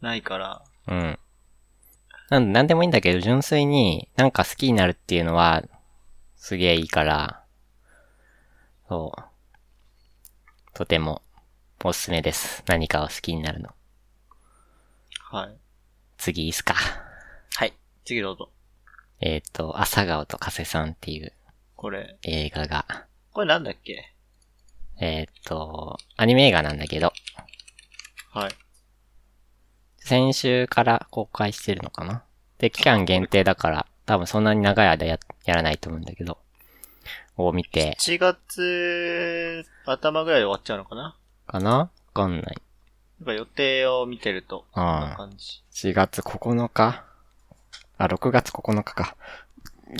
[0.00, 1.18] ないから、うん。
[2.28, 5.62] なんなんでもいいんだけど、純粋になんか好きになるっていうのは、
[6.36, 7.44] すげえいいから、
[8.88, 9.22] そう。
[10.74, 11.22] とても、
[11.84, 12.64] おすすめです。
[12.66, 13.70] 何かを好きになるの。
[15.30, 15.56] はい。
[16.16, 16.74] 次いいっすか？
[17.54, 17.72] はい。
[18.04, 18.50] 次どうぞ。
[19.20, 21.32] えっ、と、朝顔と加瀬さんっていう
[21.76, 23.06] これ、映画が、
[23.38, 24.12] これなんだっけ？
[25.00, 27.12] えっ、と、アニメ映画なんだけど、
[28.32, 28.50] はい。
[29.98, 32.24] 先週から公開してるのかな？
[32.58, 36.38] で、期間限定だから、多分そんなに長い間や、やらないと思うんだけど、
[37.36, 41.16] を見て、7月頭ぐらいで終わっちゃうのかな？
[41.46, 41.70] かな？
[41.78, 42.56] わかんない。
[43.20, 45.62] なんか予定を見てると、こんなああ、感じ。
[45.90, 47.04] 4月9日？
[47.98, 49.16] あ、6月9日か。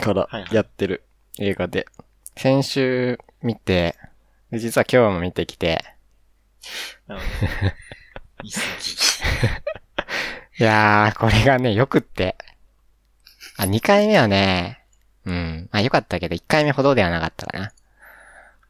[0.00, 0.54] からはいはい。
[0.56, 1.04] やってる
[1.38, 1.86] 映画で。
[2.36, 3.96] 先週見て、
[4.50, 5.84] で実は今日も見てきて、
[10.58, 12.36] いやー、これがね、よくって。
[13.56, 14.84] あ、2回目はね、
[15.24, 15.68] うん。
[15.70, 17.72] あ、よかったけど、1回目ほどではなかったかな。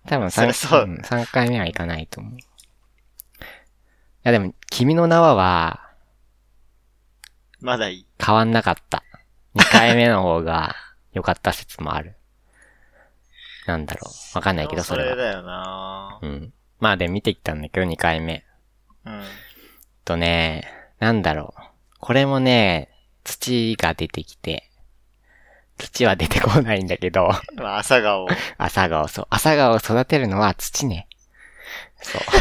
[0.07, 2.35] 多分そりゃそう3、ん、3回目はいかないと思う。
[2.39, 2.43] い
[4.23, 5.81] やでも、君の名はは、
[7.61, 7.65] ぎ。
[7.65, 8.07] まだいい。
[8.25, 9.03] 変わんなかった。
[9.55, 10.77] 2回目の方が
[11.13, 12.18] 良かった説もある。
[13.69, 14.11] なんだろう。
[14.35, 15.11] わかんないけど、それは。
[15.11, 16.53] それだよなうん。
[16.81, 18.47] まあで見てきたんだけど、2回目。
[19.05, 19.23] うん。
[20.07, 20.67] とね、
[21.01, 21.61] なんだろう。
[22.01, 22.89] これもね、
[23.25, 24.71] 土が出てきて、
[25.77, 28.27] 土は出てこないんだけど、まあ、朝顔。
[28.57, 29.27] 朝顔、そう。
[29.29, 31.07] 朝顔を育てるのは土ね。
[32.01, 32.23] そう。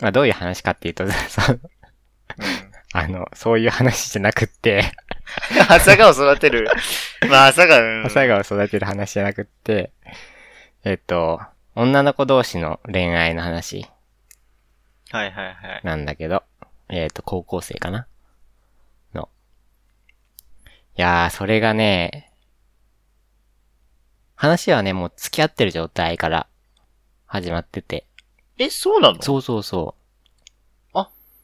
[0.00, 1.60] まあどういう話かっていうと、そう
[2.92, 4.92] あの、そういう話じゃなくって、
[5.68, 6.68] 朝顔育てる。
[7.28, 9.92] まあ、朝顔、うん朝顔を育てる話じゃなくって、
[10.84, 11.40] えっと、
[11.74, 13.86] 女の子同士の恋愛の話
[15.10, 15.80] はいはいはい。
[15.84, 16.42] なんだけど、
[16.88, 18.06] えっと、高校生かな
[19.14, 19.28] の。
[20.96, 22.32] いやー、それがね、
[24.34, 26.46] 話はね、もう付き合ってる状態から
[27.26, 28.06] 始まってて。
[28.58, 29.22] え、そうなの？
[29.22, 29.99] そうそうそう。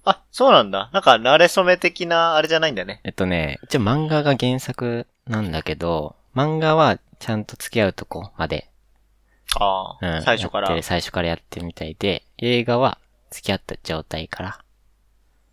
[0.07, 0.89] あ、そうなんだ。
[0.93, 3.01] なんか、慣れ初め的な、あれじゃないんだね。
[3.03, 8.71] えっとね、一応漫画が原作なんだけど、漫画はちゃんと付き合うとこまで、
[9.59, 10.83] ああ、うん、最初から。
[10.83, 12.99] 最初からやってるみたいで、映画は
[13.31, 14.65] 付き合った状態から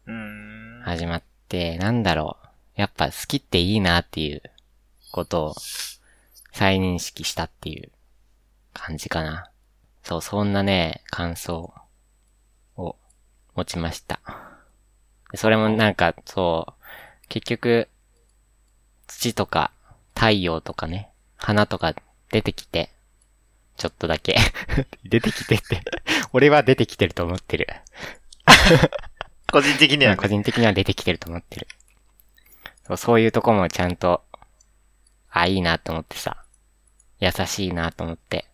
[0.06, 0.82] うーん。
[0.84, 2.48] 始まって、なんだろう。
[2.76, 4.44] やっぱ好きっていいなっていう
[5.12, 5.56] ことを
[6.52, 7.92] 再認識したっていう
[8.74, 9.50] 感じかな。
[10.04, 11.74] そう、そんなね、感想を
[13.56, 14.20] 持ちました。
[15.32, 17.88] でそれもなんか、そう、結局、
[19.08, 19.72] 土とか
[20.16, 21.96] 太陽とかね、花とか
[22.32, 22.90] 出てきて、
[23.78, 24.38] ちょっとだけ
[25.04, 25.82] 出てきてって
[26.32, 27.68] 俺は出てきてると思ってる。
[29.52, 31.68] 個人的には、うん個人的には出てきてると思ってる。
[32.88, 34.24] そうそういうとこもちゃんと、
[35.30, 36.44] あ、いいなと思ってさ。
[37.20, 38.46] 優しいなと思って。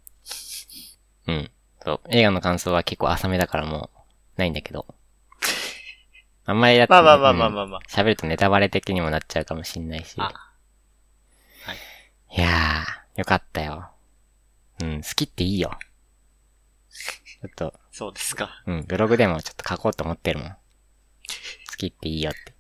[1.28, 1.52] うん。
[1.84, 2.02] そう。
[2.10, 3.99] 映画の感想は結構浅めだからもう、
[4.40, 4.88] ないんだけど。
[6.46, 7.82] あんまりやってまあまあまあまあまあまあ。
[7.88, 10.16] 喋るとネタバレ的にもなっちゃうかもしんないし。
[10.18, 10.34] あはい
[12.38, 13.92] いやー、よかったよ。
[14.82, 15.78] うん、好きっていいよ。
[17.42, 18.64] ちょっと、そうですか。
[18.66, 20.50] うん、ブログでもちょっと書こうと思ってるもん。
[20.50, 20.56] 好
[21.78, 22.54] きっていいよって。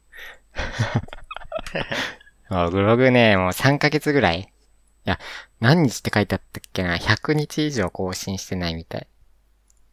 [2.49, 4.41] もうブログね、もう3ヶ月ぐらい。
[4.41, 4.45] い
[5.03, 5.19] や、
[5.59, 9.07] 何日って書いてあったっけな ?100 日以上更新してないみたい。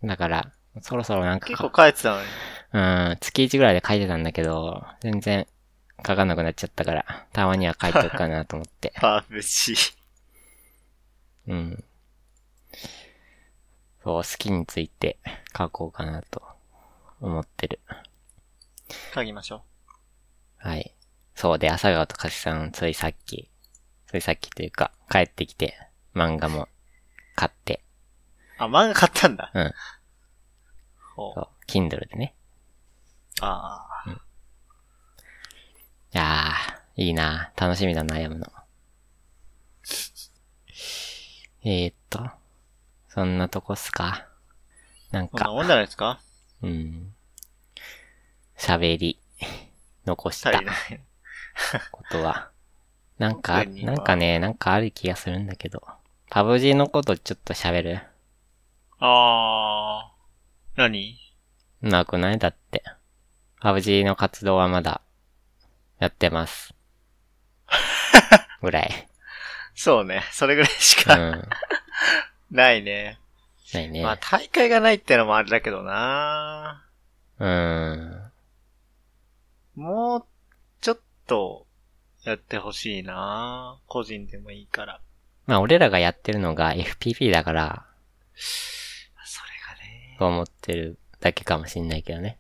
[0.03, 2.27] だから、そろそろなんか結か構帰ってたのに。
[2.73, 2.79] う
[3.15, 5.47] ん、月1ぐらいで書いてたんだけど、全然
[6.07, 8.93] 書かなくなっちゃったから、たまには書いとくかなと思って。
[8.97, 9.95] パーブシー。
[11.49, 11.85] うん。
[14.05, 15.19] そう、好きについて
[15.57, 16.43] 書こうかなと
[17.21, 17.81] 思ってる。
[19.15, 19.63] 書きましょ
[20.59, 20.93] はい。
[21.35, 23.49] そうで、朝顔とかしさん、ついさっき、
[24.07, 25.75] ついさっきというか、帰ってきて、
[26.15, 26.69] 漫画も
[27.35, 27.83] 買って、
[28.59, 28.63] う。
[28.65, 29.51] あ、漫画買ったんだ。
[29.55, 29.75] うん。
[31.17, 32.35] ほうそう、Kindle でね。
[33.41, 34.11] ああ。
[34.11, 34.17] い
[36.13, 38.47] やー、いいな楽しみだな、読むの。
[41.65, 42.31] えー、っと、
[43.09, 44.29] そんなとこっすか？
[45.11, 46.21] なんか、こんなもんじゃないですか？
[46.63, 47.15] うん。
[48.57, 49.19] 喋り、
[50.07, 50.77] 残した足りない。
[51.91, 52.51] ことは、
[53.19, 55.83] なんか、 なんかね、なんかある気がするんだけど。
[56.31, 58.01] パブ G のことちょっと喋る？
[58.99, 60.16] あー。
[60.77, 61.19] 何？
[61.81, 62.39] なくない？
[62.39, 62.83] だって。
[63.61, 65.01] パブ G の活動はまだ、
[65.99, 66.75] やってます。
[68.61, 69.09] ぐらい。
[69.75, 70.23] そうね。
[70.33, 71.49] それぐらいしかうん。
[72.51, 73.19] ないね。
[73.73, 74.03] ないね。
[74.03, 76.85] まあ大会がないってのもあれだけどな
[77.39, 78.33] うん。
[79.75, 80.25] もう、
[80.81, 81.67] ちょっと、
[82.25, 85.01] やってほしいな個人でもいいから。
[85.47, 87.87] まあ俺らがやってるのが FPP だから、
[90.25, 92.39] 思ってるだけかもしんないけどね。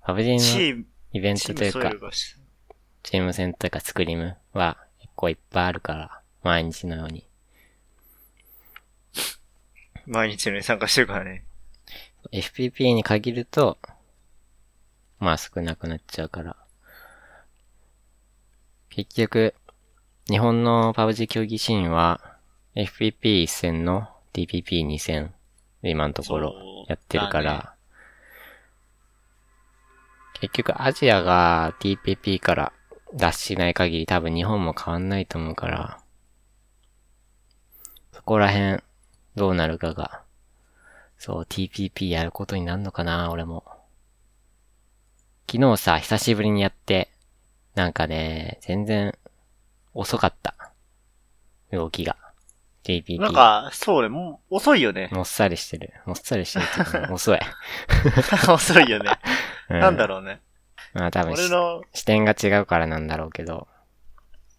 [0.00, 1.92] パブ G のチーム、イベントというか
[3.02, 7.26] チーム戦というかスクリームは結構いっぱいあるから、毎日のように。
[10.06, 11.44] 毎日のように参加してるからね。
[12.32, 13.78] FPP に限ると、
[15.18, 16.56] まあ少なくなっちゃうから。
[18.90, 19.54] 結局、
[20.28, 22.38] 日本の PUBG 競技シーンは、
[22.74, 25.34] FPP 一戦の TPP2 戦、
[25.90, 26.54] 今のところ
[26.88, 27.74] やってるから、
[30.40, 32.72] 結局アジアが TPP から
[33.14, 36.00] 脱しない限り多分日本も変わんないと思うから、
[38.12, 38.82] そこら辺
[39.34, 40.22] どうなるかが、
[41.18, 43.64] そう、TPP やることになるのかな、俺も。
[45.50, 47.10] 昨日さ、久しぶりにやって、
[47.74, 49.16] なんかね、全然、
[49.94, 50.72] 遅かった。
[51.70, 52.25] 動きが。
[52.86, 53.18] TPP。
[53.18, 55.08] なんか、そうね、もう、遅いよね。
[55.10, 55.92] もっさりしてる。
[56.06, 57.40] もっさりしてるっていうか、 遅い。
[58.48, 59.10] 遅いよね。
[59.68, 60.40] うなんだろうね。
[60.94, 63.66] まあ多分し俺の、視点が違うからなんだろうけど、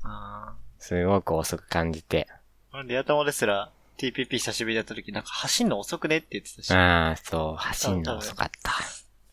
[0.04, 2.28] あすごく遅く感じて。
[2.74, 6.72] ーリア友ですら、TPP 久しぶりだった時、なんか走んの遅くねって言ってたし。
[6.72, 8.74] ああ、そう、走んの遅かった。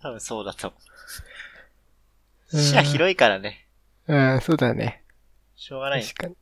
[0.01, 0.77] 多分そうだと思
[2.53, 2.57] う。
[2.57, 3.67] 視野広いからね。
[4.09, 5.03] ああ、そうだね。
[5.57, 6.03] しょうがない。
[6.03, 6.37] 確かに。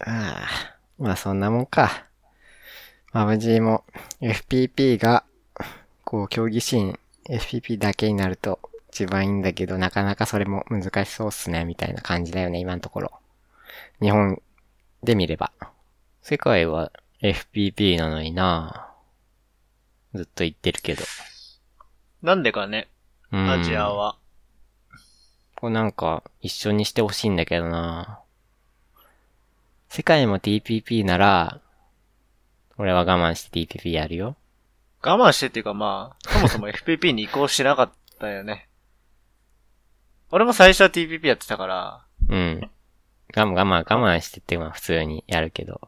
[0.00, 2.06] ああ、まあそんなもんか。
[3.12, 3.84] マブ G も
[4.20, 5.24] FPP が、
[6.04, 13.12] こう競技シーン FPP だけになると一番いいんだけど、なかなかそれも難しそうっすね、みたいな感じだよね、今のところ。
[14.00, 14.40] 日本
[15.02, 15.52] で見れば。
[16.22, 16.92] 世界は
[17.22, 18.90] FPP なのにな
[20.14, 21.04] ずっと言ってるけど。
[22.22, 22.88] なんでかね、
[23.32, 24.16] うんアジアは。
[25.56, 28.20] こうなんか、一緒にしてほしいんだけどな
[29.88, 31.60] 世界も TPP なら、
[32.78, 34.36] 俺は我慢して TPP やるよ。
[35.02, 38.68] 我慢してっていうかまあ、そもそも FPP に移行しなかったよね。
[40.30, 42.70] 俺も最初は TPP やってたから、うん。
[43.34, 45.80] 我慢、我慢、我慢してって、まあ普通にやるけど。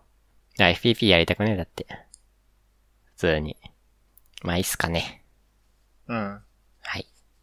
[0.59, 1.87] いや、FPP やりたくねえだって。
[3.05, 3.57] 普通に。
[4.43, 5.25] まあいいっすかね。
[6.07, 6.41] うん。